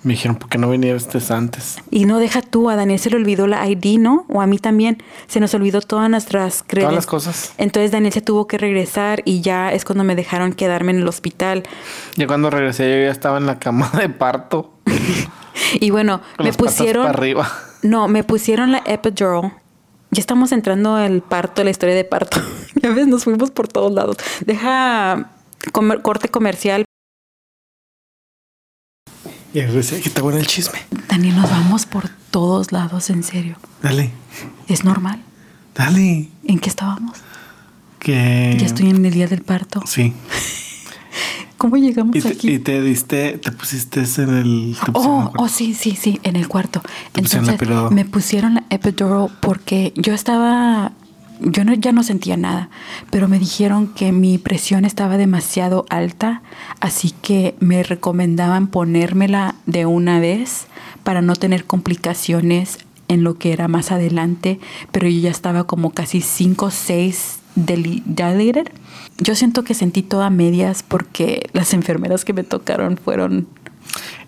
[0.03, 1.77] Me dijeron, ¿por qué no viniste antes?
[1.91, 4.25] Y no deja tú, a Daniel se le olvidó la ID, ¿no?
[4.29, 5.01] O a mí también.
[5.27, 6.95] Se nos olvidó todas nuestras Todas credenciales.
[6.97, 7.53] las cosas.
[7.57, 11.07] Entonces Daniel se tuvo que regresar y ya es cuando me dejaron quedarme en el
[11.07, 11.63] hospital.
[12.15, 14.73] Ya cuando regresé yo ya estaba en la cama de parto.
[15.81, 17.05] Y bueno, Con me las patas pusieron...
[17.07, 17.51] para arriba.
[17.83, 19.53] No, me pusieron la epidural.
[20.11, 22.39] Ya estamos entrando al parto, la historia de parto.
[22.75, 24.17] ya ves, nos fuimos por todos lados.
[24.45, 25.31] Deja
[25.73, 26.85] comer- corte comercial.
[29.53, 30.79] Y que está bueno el chisme.
[31.09, 33.55] Daniel, nos vamos por todos lados, en serio.
[33.81, 34.11] Dale,
[34.67, 35.21] ¿Es normal?
[35.73, 36.29] dale.
[36.45, 37.17] ¿En qué estábamos?
[37.99, 38.55] Que...
[38.59, 39.81] Ya estoy en el día del parto.
[39.85, 40.13] Sí.
[41.57, 42.51] ¿Cómo llegamos Y te, aquí?
[42.53, 44.77] y te diste, te pusiste en el...
[44.93, 46.81] Oh, oh, sí, sí, sí, en el cuarto.
[47.11, 50.91] Te pusieron la Entonces, me pusieron la epidural porque yo estaba,
[51.39, 52.69] yo no, ya no sentía nada,
[53.09, 56.41] pero me dijeron que mi presión estaba demasiado alta,
[56.79, 60.67] así que me recomendaban ponérmela de una vez
[61.03, 64.59] para no tener complicaciones en lo que era más adelante,
[64.91, 68.67] pero yo ya estaba como casi 5 o 6 dilated.
[69.17, 73.47] Yo siento que sentí toda medias porque las enfermeras que me tocaron fueron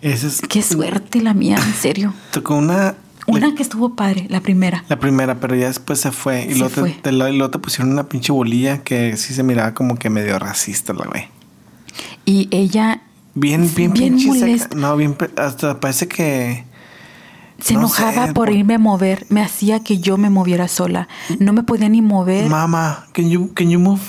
[0.00, 0.40] es...
[0.48, 2.14] Qué suerte la mía, en serio.
[2.32, 2.96] Tocó una...
[3.26, 4.84] Una que estuvo padre, la primera.
[4.88, 6.46] La primera, pero ya después se fue.
[6.46, 6.90] Y luego te, fue.
[7.02, 10.38] te- y luego te pusieron una pinche bolilla que sí se miraba como que medio
[10.38, 11.28] racista la güey.
[12.24, 13.02] Y ella
[13.34, 14.74] Bien, bien, molesta.
[14.76, 16.64] No, bien, hasta parece que...
[17.60, 19.26] se No enojaba sé, por por- irme a mover.
[19.28, 21.06] Me hacía que yo me moviera sola.
[21.38, 24.00] No me podía ni mover, Mama, can you, can you move?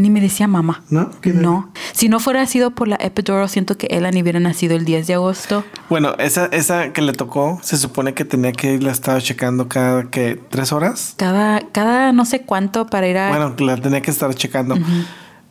[0.00, 0.82] Ni me decía mamá.
[0.90, 1.10] ¿No?
[1.24, 1.72] No.
[1.92, 5.06] Si no fuera sido por la epidural, siento que Ella ni hubiera nacido el 10
[5.06, 5.64] de agosto.
[5.88, 10.04] Bueno, esa, esa que le tocó, se supone que tenía que irla estaba checando cada
[10.10, 11.14] que tres horas.
[11.16, 13.28] Cada, cada no sé cuánto para ir a...
[13.30, 14.76] Bueno, la tenía que estar checando.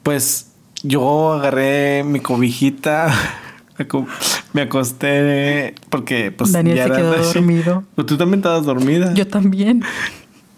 [0.04, 0.48] Pues
[0.84, 3.14] yo agarré mi cobijita,
[3.78, 4.08] me aco-
[4.54, 7.40] me acosté porque pues Daniel ya se era quedó noche.
[7.40, 7.84] dormido.
[7.96, 9.14] Pues tú también estabas dormida.
[9.14, 9.84] Yo también.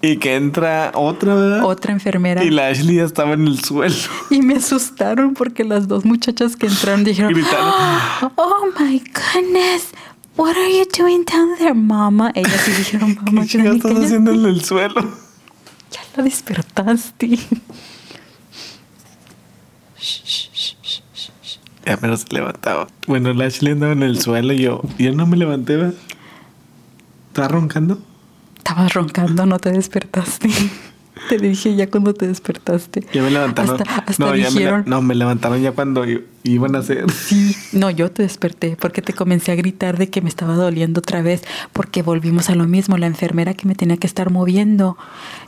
[0.03, 1.63] Y que entra otra, ¿verdad?
[1.63, 2.43] Otra enfermera.
[2.43, 3.95] Y la Ashley ya estaba en el suelo.
[4.31, 7.71] Y me asustaron porque las dos muchachas que entraron dijeron, Gritaron.
[8.35, 9.91] Oh my goodness,
[10.37, 12.31] what are you doing down there, mama?
[12.33, 15.01] Ellas sí dijeron, mamá, ¿Qué chingados estás haciendo en el suelo?
[15.91, 17.37] ya la despertaste.
[21.85, 22.87] Ya menos se levantaba.
[23.05, 25.93] Bueno, la Ashley andaba en el suelo y yo, yo no me levanté, ¿verdad?
[27.27, 28.01] ¿Estaba roncando?
[28.61, 30.47] Estabas roncando, no te despertaste.
[31.29, 33.05] Te dije ya cuando te despertaste.
[33.13, 33.79] Ya me levantaron.
[33.79, 36.03] Hasta, hasta no, ya me, la- no, me levantaron ya cuando
[36.43, 37.09] iban a hacer.
[37.11, 40.99] Sí, no, yo te desperté porque te comencé a gritar de que me estaba doliendo
[40.99, 42.97] otra vez porque volvimos a lo mismo.
[42.97, 44.97] La enfermera que me tenía que estar moviendo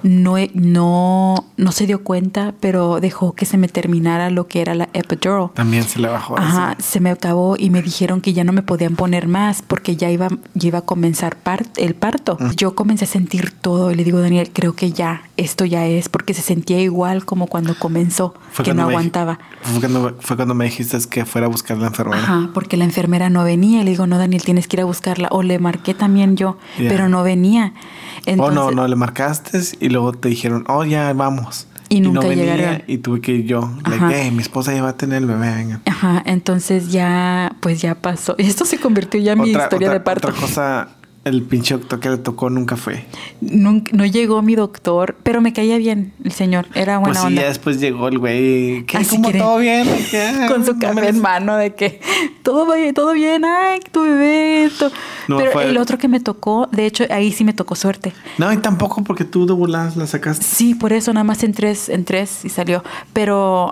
[0.04, 4.76] no, no, no se dio cuenta, pero dejó que se me terminara lo que era
[4.76, 5.50] la epidural.
[5.54, 6.38] También se le bajó.
[6.40, 6.82] Ajá, así.
[6.94, 10.10] se me acabó y me dijeron que ya no me podían poner más porque ya
[10.10, 12.38] iba, ya iba a comenzar par- el parto.
[12.56, 16.10] Yo comencé a sentir todo y le digo, Daniel, creo que ya, esto ya es,
[16.10, 19.40] porque se sentía igual como cuando comenzó, Fue que no cuando me- aguantaba.
[19.62, 22.22] Fue cuando, fue cuando me dijiste que fuera a buscar a la enfermera.
[22.22, 23.82] Ajá, porque la enfermera no venía.
[23.82, 25.28] Y le digo, no, Daniel, tienes que ir a buscarla.
[25.32, 26.90] O le marqué también yo, Ya.
[26.90, 27.74] pero no venía.
[27.76, 31.68] oh, Entonces, no, no, le marcaste y luego te dijeron, oh, ya vamos.
[31.90, 32.84] Y nunca no venía llegaron.
[32.88, 33.70] Y tuve que ir yo.
[33.88, 35.82] Like, hey, mi esposa ya va a tener el bebé, venga.
[35.86, 38.36] Ajá, entonces ya, pues ya pasó.
[38.40, 40.28] Y esto se convirtió ya en mi historia otra- de parto.
[40.30, 40.90] Otra cosa,
[41.26, 43.06] el pinche doctor que le tocó nunca fue.
[43.40, 46.68] Nunca- no llegó mi doctor, pero me caía bien el señor.
[46.76, 47.42] Era buena pues sí, onda.
[47.44, 48.86] ya después llegó el güey.
[48.86, 48.98] ¿Qué?
[48.98, 49.88] Así ¿Cómo quiere- todo bien?
[50.12, 50.46] ¿Qué?
[50.50, 52.02] Con su café en mano de que
[52.44, 54.66] todo todo bien, ay, tu bebé.
[54.66, 54.92] esto".
[55.30, 58.12] No, pero fue- el otro que me tocó, de hecho, ahí sí me tocó suerte.
[58.38, 60.44] No, y tampoco porque tú de voladas la sacaste.
[60.44, 62.84] Sí, por eso nada más en tres, en tres y salió.
[63.14, 63.72] Pero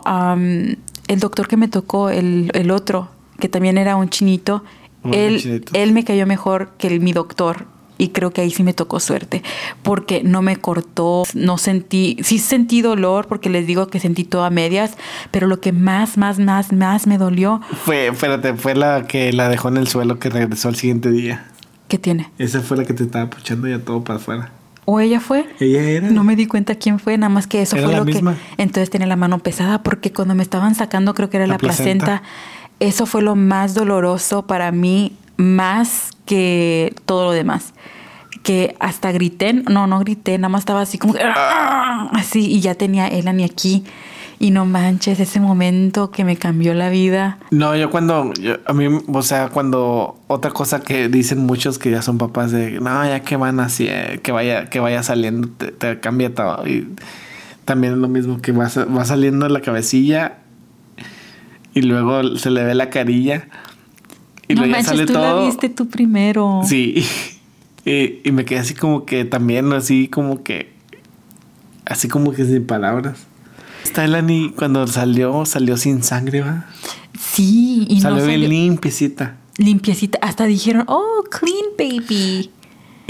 [1.07, 4.63] el doctor que me tocó, el, el otro, que también era un chinito,
[5.11, 7.65] él, él me cayó mejor que el, mi doctor.
[7.97, 9.43] Y creo que ahí sí me tocó suerte,
[9.83, 14.43] porque no me cortó, no sentí, sí sentí dolor, porque les digo que sentí todo
[14.43, 14.97] a medias,
[15.29, 19.49] pero lo que más, más, más, más me dolió, Fue, espérate, fue la que la
[19.49, 21.45] dejó en el suelo que regresó al siguiente día.
[21.87, 22.31] ¿qué tiene?
[22.39, 24.51] Esa fue la que te estaba puchando ya todo para afuera.
[24.85, 25.45] ¿O ella fue?
[25.59, 26.09] Ella era.
[26.09, 28.33] No me di cuenta quién fue, nada más que eso Era fue la lo misma.
[28.33, 28.63] que.
[28.63, 31.57] Entonces tenía la mano pesada porque cuando me estaban sacando, creo que era La la,
[31.59, 32.05] placenta.
[32.05, 32.23] placenta.
[32.81, 37.73] Eso fue lo más doloroso para mí, más que todo lo demás.
[38.43, 42.59] Que hasta grité, no, no grité, nada más estaba así como que, "Ah", así, y
[42.59, 43.83] ya tenía Elani aquí.
[44.39, 47.37] Y no manches, ese momento que me cambió la vida.
[47.51, 51.91] No, yo cuando, yo- a mí, o sea, cuando otra cosa que dicen muchos que
[51.91, 55.47] ya son papás de, no, ya que van así, eh, que vaya, que vaya saliendo,
[55.49, 56.65] te, cambia todo.
[56.67, 56.87] Y
[57.65, 58.67] también es lo mismo que va,
[58.97, 60.37] va saliendo la cabecilla
[61.73, 63.47] y luego se le ve la carilla
[64.47, 65.39] y no luego ya sale tú todo.
[65.39, 66.61] la viste tú primero.
[66.65, 67.05] Sí.
[67.83, 70.71] Y, y me quedé así como que también, así como que,
[71.83, 73.25] así como que sin palabras.
[73.97, 76.67] Elani cuando salió, salió sin sangre, ¿va?
[77.19, 79.37] Sí, y salió no bien limpiecita.
[79.57, 80.19] limpiecita.
[80.21, 82.51] Hasta dijeron, oh, clean baby.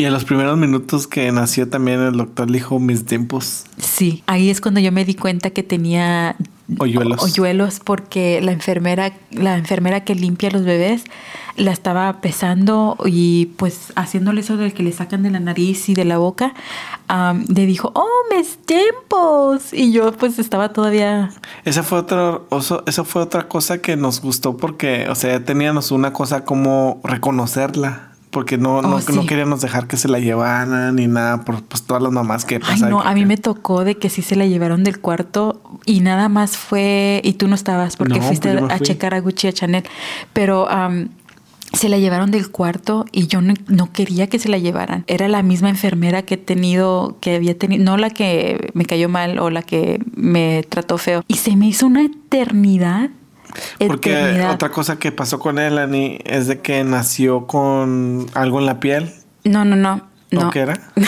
[0.01, 4.23] Y a los primeros minutos que nació también el doctor le dijo mis tiempos Sí,
[4.25, 6.35] ahí es cuando yo me di cuenta que tenía
[6.79, 7.21] hoyuelos.
[7.21, 11.03] hoyuelos porque la enfermera, la enfermera que limpia a los bebés
[11.57, 15.93] la estaba pesando y pues haciéndole eso del que le sacan de la nariz y
[15.93, 16.53] de la boca,
[17.09, 19.73] am, le dijo, oh, mis tiempos.
[19.73, 21.29] Y yo pues estaba todavía,
[21.65, 25.91] Esa fue otro, oso- eso fue otra cosa que nos gustó porque, o sea, teníamos
[25.91, 28.10] una cosa como reconocerla.
[28.31, 29.13] Porque no, no, Oh, sí.
[29.13, 32.55] no queríamos dejar que se la llevaran ni nada por pues, todas las mamás que
[32.55, 32.89] ay pasan.
[32.89, 36.29] no, a mí me tocó de que sí se la llevaron del cuarto y nada
[36.29, 39.47] más fue, y tú no estabas porque No, fuiste pues me a checar a Gucci
[39.47, 39.83] y a Chanel,
[40.33, 41.09] pero am,
[41.73, 45.03] se la llevaron del cuarto y yo no, no quería que se la llevaran.
[45.07, 49.07] Era la misma enfermera que he tenido, que había tenido, no la que me cayó
[49.09, 51.23] mal o la que me trató feo.
[51.27, 53.09] Y se me hizo una eternidad.
[53.85, 54.51] Porque eternidad.
[54.51, 59.13] otra cosa que pasó con Elani es de que nació con algo en la piel.
[59.43, 60.07] No, no, no.
[60.33, 60.49] ¿O No.
[60.51, 60.79] qué era?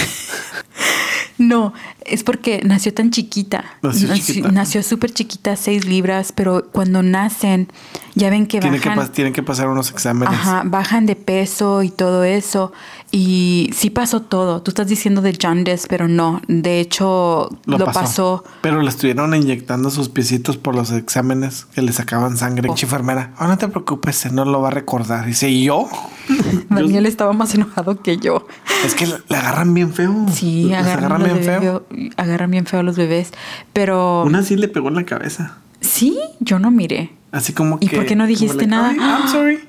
[1.40, 1.74] No,
[2.06, 3.64] es porque nació tan chiquita.
[3.82, 4.52] Nació Nació- chiquita.
[4.52, 7.68] Nació súper chiquita, seis libras, pero cuando nacen,
[8.16, 9.06] ya ven que Tienen que, bajan.
[9.06, 10.34] pas- tienen que pasar unos exámenes.
[10.34, 12.72] Ajá, bajan de peso y todo eso.
[13.12, 14.62] Y sí pasó todo.
[14.62, 16.42] Tú estás diciendo de jaundice, pero no.
[16.48, 18.44] De hecho, lo, pasó.
[18.62, 22.70] Pero le estuvieron inyectando sus piecitos por los exámenes que le sacaban sangre.
[22.70, 23.34] Enfermera.
[23.40, 25.26] Oh, no te preocupes, no lo va a recordar.
[25.26, 25.88] Dice, ¿y yo?
[26.70, 28.48] Daniel estaba más enojado que yo.
[28.86, 30.26] Es que le, agarran bien feo.
[30.34, 31.84] Sí, agarran, los bebés feo-
[32.18, 33.32] agarran bien feo a los bebés.
[33.74, 35.58] Pero Una sí le pegó en la cabeza.
[35.82, 37.12] sí, yo no miré.
[37.32, 37.96] Así como ¿Y que.
[37.96, 38.90] por qué no dijiste nada?
[38.90, 39.60] "Ay, I'm sorry.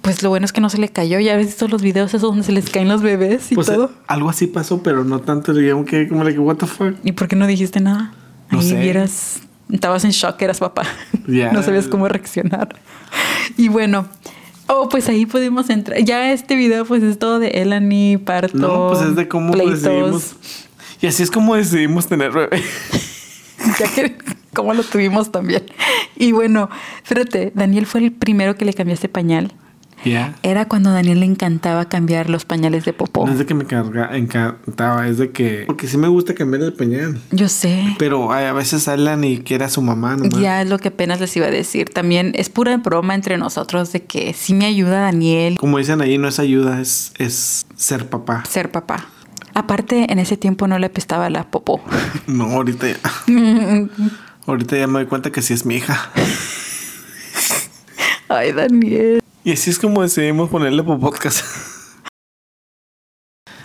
[0.00, 1.20] Pues lo bueno es que no se le cayó.
[1.20, 3.92] Ya ves visto los videos esos donde se les caen los bebés y Pues todo.
[4.06, 5.52] algo así pasó, pero no tanto.
[5.52, 6.94] Digamos que, como like, what the fuck.
[7.04, 8.12] ¿Y por qué no dijiste nada?
[8.50, 8.80] No Ahí sé.
[8.80, 10.84] vieras, estabas en shock, eras papá.
[11.28, 11.52] Ya.
[11.52, 12.74] No sabías cómo reaccionar.
[13.58, 14.06] Y bueno,
[14.68, 16.02] oh, pues ahí pudimos entrar.
[16.02, 19.82] Ya este video pues es todo de Elani, parto, No, pues es de cómo pleitos.
[19.82, 20.36] decidimos.
[21.00, 22.62] Y así es como decidimos tener bebé.
[23.78, 24.16] Ya que
[24.54, 25.64] cómo lo tuvimos también.
[26.16, 26.70] Y bueno,
[27.02, 29.52] espérate, Daniel fue el primero que le cambiaste pañal.
[30.02, 30.34] Ya.
[30.42, 33.26] Era cuando a Daniel le encantaba cambiar los pañales de popó.
[33.26, 35.64] No es de que me carga, encantaba, es de que.
[35.66, 37.20] Porque sí me gusta cambiar el pañal.
[37.32, 37.84] Yo sé.
[37.98, 40.40] Pero ay, a veces Alan y quiere a su mamá nomás.
[40.40, 41.90] Ya es lo que apenas les iba a decir.
[41.90, 46.16] También es pura broma entre nosotros de que sí me ayuda Daniel Como dicen ahí,
[46.16, 48.44] no es ayuda, es, es ser papá.
[48.48, 49.06] ser papá.
[49.54, 51.80] Aparte, en ese tiempo no le apestaba la popó.
[52.26, 52.96] No, ahorita ya.
[54.46, 56.10] ahorita ya me doy cuenta que sí es mi hija.
[58.28, 59.22] Ay, Daniel.
[59.42, 61.44] Y así es como decidimos ponerle por podcast.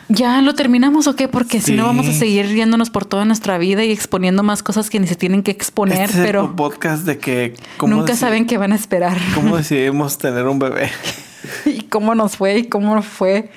[0.07, 1.27] ¿Ya lo terminamos o qué?
[1.27, 4.89] Porque si no vamos a seguir riéndonos por toda nuestra vida y exponiendo más cosas
[4.91, 8.45] que ni se tienen que exponer, Este es el podcast de que cómo nunca saben
[8.45, 9.17] qué van a esperar.
[9.33, 10.91] cómo decidimos tener un bebé.
[11.69, 13.49] y cómo nos fue y cómo fue.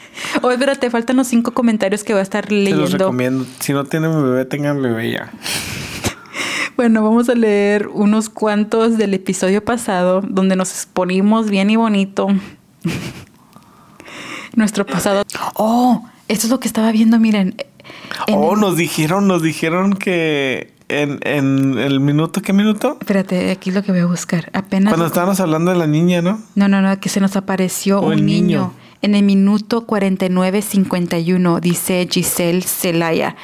[0.43, 2.99] Oh, espérate, faltan los cinco comentarios que voy a estar Se los leyendo.
[2.99, 3.47] recomiendo.
[3.61, 5.31] Si no tienen bebé, tengan bebé ya.
[6.77, 12.29] Bueno, vamos a leer unos cuantos del episodio pasado donde nos exponimos bien y bonito.
[14.55, 15.25] Nuestro pasado.
[15.55, 17.57] Oh, esto es lo que estaba viendo, miren.
[18.29, 22.97] En oh, el- nos dijeron, nos dijeron que en, en el minuto, ¿qué minuto?
[23.01, 24.51] Espérate, aquí es lo que voy a buscar.
[24.53, 24.91] Apenas.
[24.93, 26.41] Cuando estábamos hablando de la niña, ¿no?
[26.55, 28.43] No, no, no, que se nos apareció O un niño.
[28.43, 28.72] niño.
[29.01, 33.36] En el minuto 49.51, dice Giselle Celaya.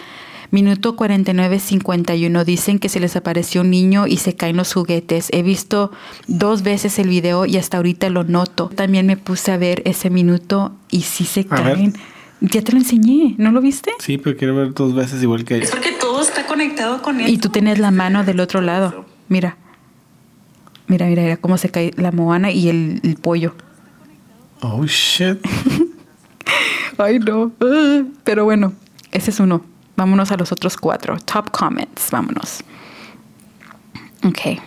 [0.51, 5.29] Minuto 49.51, dicen que se les apareció un niño y se caen los juguetes.
[5.33, 5.91] He visto
[6.29, 8.71] dos veces el video y hasta ahorita lo noto.
[8.75, 11.75] También me puse a ver ese minuto y sí se A ver.
[11.75, 11.95] caen.
[12.41, 13.93] Ya te lo enseñé, ¿no lo viste?
[14.01, 15.69] Sí, pero quiero ver dos veces igual que ella.
[15.71, 19.05] porque todo está conectado con Y tú tienes la mano del otro lado.
[19.29, 19.57] Mira.
[20.87, 23.55] Mira, mira, mira cómo se cae la moana y el- el pollo.
[24.61, 25.39] Oh, shit.
[26.99, 27.53] Ay, no.
[27.61, 28.73] Ah, Pero bueno,
[29.13, 29.63] ese es uno.
[29.97, 31.17] Vámonos a los otros cuatro.
[31.19, 32.11] Top comments.
[32.11, 32.63] Vámonos.
[34.25, 34.61] Ok.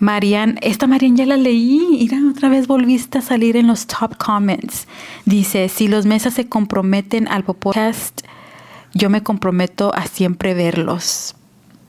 [0.00, 1.80] Marian, esta Marian ya la leí.
[1.90, 4.86] Mira, otra vez volviste a salir en los top comments.
[5.24, 8.20] Dice, si los mesas se comprometen al podcast,
[8.98, 11.36] yo me comprometo a siempre verlos,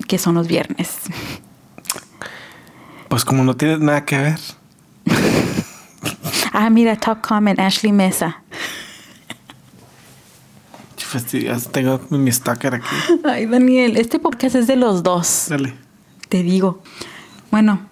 [0.07, 0.91] que son los viernes.
[3.10, 4.39] Pues como no tienes nada que ver.
[6.53, 8.43] Ah, mira, top comment, Ashley Mesa.
[10.95, 11.70] Qué fastidioso.
[11.70, 12.95] Tengo mi stalker aquí.
[13.24, 15.47] Ay, Daniel, este podcast es de los dos.
[15.49, 15.74] Dale.
[16.28, 16.84] Te digo.
[17.49, 17.89] Bueno,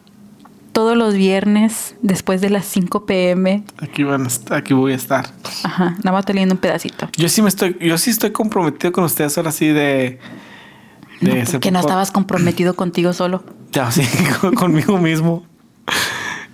[0.78, 3.64] todos los viernes, después de las 5 pm.
[3.80, 5.26] Aquí van a aquí voy a estar.
[5.64, 7.10] Ajá, nada más te leyendo un pedacito.
[7.18, 10.20] Yo sí me estoy, yo sí estoy comprometido con ustedes ahora sí de.
[11.20, 13.44] de No, ese que no estabas comprometido contigo solo.
[13.72, 14.04] Ya, sí,
[14.40, 15.48] con- conmigo mismo.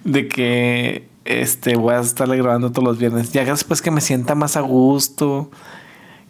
[0.05, 3.33] De que este voy a estarle grabando todos los viernes.
[3.33, 5.51] Ya después que me sienta más a gusto,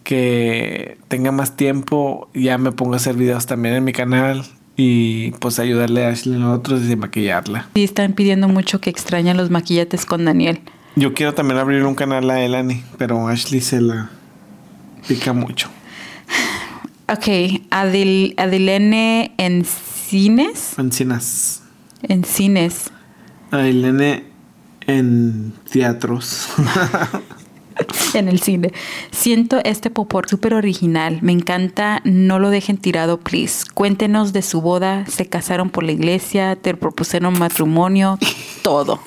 [0.04, 4.44] que tenga más tiempo, ya me pongo a hacer videos también en mi canal
[4.76, 7.68] y pues ayudarle a Ashley en otros y maquillarla.
[7.76, 10.62] Sí, están pidiendo mucho que extrañan los maquillates con Daniel.
[10.96, 14.10] Yo quiero también abrir un canal a Elani, pero Ashley se la
[15.08, 15.70] pica mucho.
[17.10, 20.78] Ok, Adil, Adilene en cines.
[20.78, 21.64] Encinas.
[22.04, 22.92] En cines.
[23.52, 24.26] Ailene
[24.88, 26.48] en teatros.
[28.14, 28.72] En el cine.
[29.12, 31.20] Siento este popor súper original.
[31.22, 32.02] Me encanta.
[32.04, 33.66] No lo dejen tirado, please.
[33.74, 35.06] Cuéntenos de su boda.
[35.08, 36.56] Se casaron por la iglesia.
[36.56, 38.20] Te propusieron matrimonio.
[38.64, 39.00] Todo.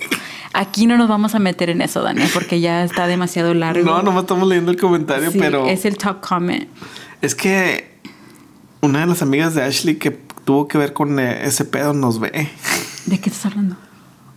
[0.52, 3.84] Aquí no nos vamos a meter en eso, Daniel, porque ya está demasiado largo.
[3.84, 6.66] no, nomás estamos leyendo el comentario, Sí, pero Es el top comment.
[7.20, 7.90] es que
[8.80, 10.12] una de las amigas de Ashley que
[10.44, 12.48] tuvo que ver con eh, ese pedo nos ve.
[13.04, 13.76] ¿De qué estás hablando?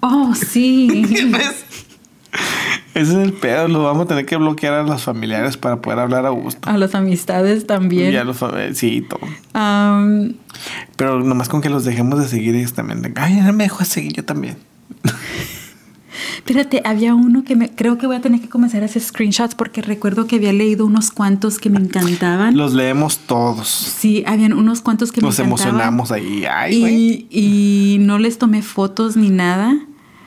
[0.02, 1.06] Oh, sí.
[1.32, 1.64] ¿Ves?
[3.00, 6.00] Ese es el pedo, lo vamos a tener que bloquear a los familiares para poder
[6.00, 6.70] hablar a gusto.
[6.70, 8.12] A las amistades también.
[8.12, 8.44] Y a los
[8.74, 9.22] sí, todo.
[10.98, 13.14] Pero nomás con que los dejemos de seguir ellos también.
[13.16, 14.58] Ay, no me dejó de seguir yo también.
[16.36, 19.56] Espérate, había uno que me creo que voy a tener que comenzar a hacer screenshots
[19.56, 22.58] porque recuerdo que había leído unos cuantos que me encantaban.
[22.58, 23.70] Los leemos todos.
[23.70, 25.70] Sí, habían unos cuantos que Nos me encantaban.
[25.72, 26.46] emocionamos ahí.
[26.46, 27.28] Ay.
[27.30, 29.78] Y, y no les tomé fotos ni nada.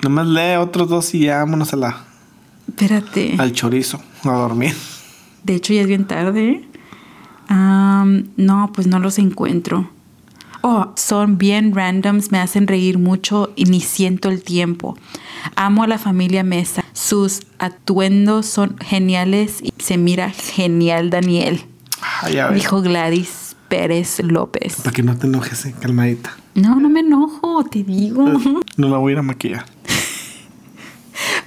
[0.03, 2.05] Nomás lee otros dos y ya vámonos a la,
[2.73, 3.35] Espérate.
[3.39, 4.75] al chorizo, a dormir.
[5.45, 6.63] De hecho, ya es bien tarde.
[7.49, 9.91] Am, no, pues no los encuentro.
[10.63, 14.97] Oh, son bien randoms, me hacen reír mucho y ni siento el tiempo.
[15.57, 16.85] Amo a la familia Mesa.
[16.93, 21.63] Sus atuendos son geniales y se mira genial Daniel.
[22.23, 22.55] Ay, a ver.
[22.55, 24.77] Dijo Gladys Pérez López.
[24.77, 26.37] Para que no te enojes, eh, calmadita.
[26.55, 28.25] No, no me enojo, te digo.
[28.77, 29.67] No la voy a ir a maquillar.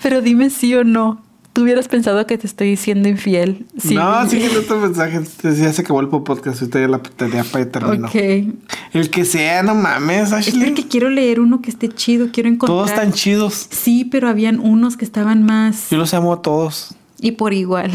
[0.05, 1.19] Pero dime sí o no.
[1.53, 3.65] ¿Tú hubieras pensado que te estoy diciendo infiel?
[3.75, 3.95] Sí.
[3.95, 5.19] No, sigue el otro mensaje.
[5.41, 6.61] Ya se acabó el podcast.
[6.61, 8.07] Ahorita ya la tarea para terminó.
[8.07, 8.15] Ok.
[8.93, 10.63] El que sea, no mames, Es Ashley.
[10.67, 12.67] porque quiero leer uno que esté chido, quiero encontrar.
[12.77, 13.65] Todos están chidos.
[13.71, 16.93] Sí, pero habían unos que estaban más Yo los amo a todos.
[17.19, 17.91] y por igual.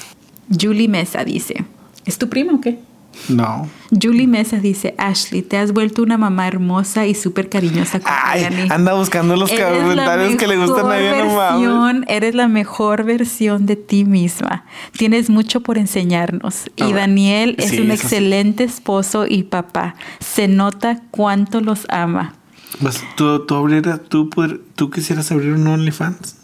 [0.60, 1.64] Julie Mesa dice,
[2.04, 2.80] ¿es tu prima o qué?
[3.28, 3.68] No.
[3.90, 8.42] Julie Mesa dice, Ashley, te has vuelto una mamá hermosa y súper cariñosa con Ay,
[8.42, 8.68] Dani.
[8.70, 11.36] anda buscando los comentarios que le gustan a ella, no
[11.84, 14.64] versión, Eres la mejor versión de ti misma.
[14.96, 16.64] Tienes mucho por enseñarnos.
[16.80, 17.02] A y ver.
[17.02, 18.02] Daniel es Sí, un eso sí.
[18.14, 19.94] excelente esposo y papá.
[20.20, 22.34] Se nota cuánto los ama.
[22.80, 26.36] Pues, ¿tú, tú, abrieras- tú, poder- ¿Tú quisieras abrir un OnlyFans?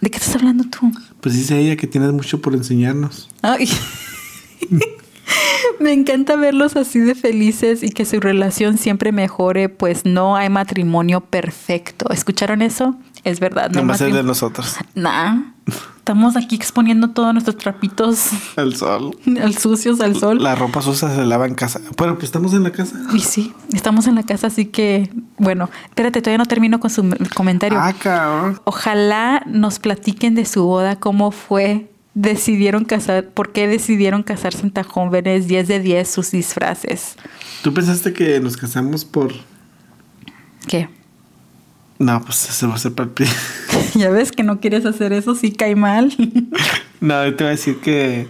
[0.00, 0.92] ¿De qué estás hablando tú?
[1.20, 3.28] Pues dice ella que tienes mucho por enseñarnos.
[3.42, 3.68] Ay.
[5.80, 10.48] Me encanta verlos así de felices y que su relación siempre mejore, pues no hay
[10.48, 12.10] matrimonio perfecto.
[12.10, 12.96] ¿Escucharon eso?
[13.24, 14.76] Es verdad, no Nomás es de nosotros.
[14.94, 15.42] Nah.
[15.98, 19.16] Estamos aquí exponiendo todos nuestros trapitos El sol.
[19.40, 20.42] al sucios al sol.
[20.42, 21.80] La ropa sucia se lava en casa.
[21.96, 22.96] Pero pues estamos en la casa.
[23.12, 27.08] Y sí, estamos en la casa, así que, bueno, espérate, todavía no termino con su
[27.34, 27.78] comentario.
[27.80, 28.60] Ah, cabrón.
[28.64, 34.84] Ojalá nos platiquen de su boda, cómo fue, decidieron casar, por qué decidieron casarse tan
[34.84, 37.16] jóvenes, 10 de 10 sus disfraces.
[37.62, 39.32] ¿Tú pensaste que nos casamos por.?
[40.66, 40.88] ¿Qué?
[41.98, 43.26] No, pues se va a hacer para el pie.
[43.94, 46.14] ya ves que no quieres hacer eso, sí cae mal.
[47.02, 48.28] No, yo te voy a decir que.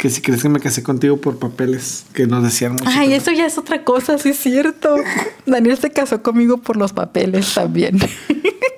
[0.00, 2.86] Que si crees que me casé contigo por papeles que nos decían mucho.
[2.86, 4.96] Ay, eso ya es otra cosa, sí es cierto.
[5.44, 7.98] Daniel se casó conmigo por los papeles también.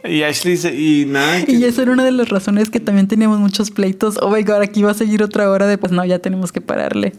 [0.05, 1.45] Y Ashley dice, y nada.
[1.45, 4.19] que- Y esa era una de las razones que también teníamos muchos pleitos.
[4.21, 6.61] Oh my god, aquí va a seguir otra hora de pues no, ya tenemos que
[6.61, 7.13] pararle.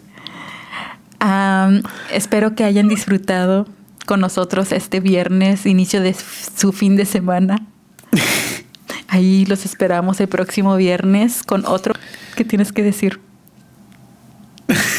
[1.19, 1.81] Am,
[2.11, 3.65] espero que hayan disfrutado
[4.05, 6.13] con nosotros este viernes, inicio de
[6.57, 7.65] su fin de semana.
[9.07, 11.93] Ahí los esperamos el próximo viernes con otro.
[12.35, 13.21] ¿Qué tienes que decir?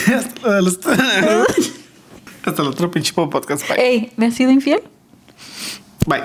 [0.14, 0.66] Hasta el-
[2.44, 3.66] Hasta el otro pinche podcast.
[3.68, 3.80] Bye.
[3.80, 4.82] Ey, ¿me has sido infiel?
[6.06, 6.22] Bye.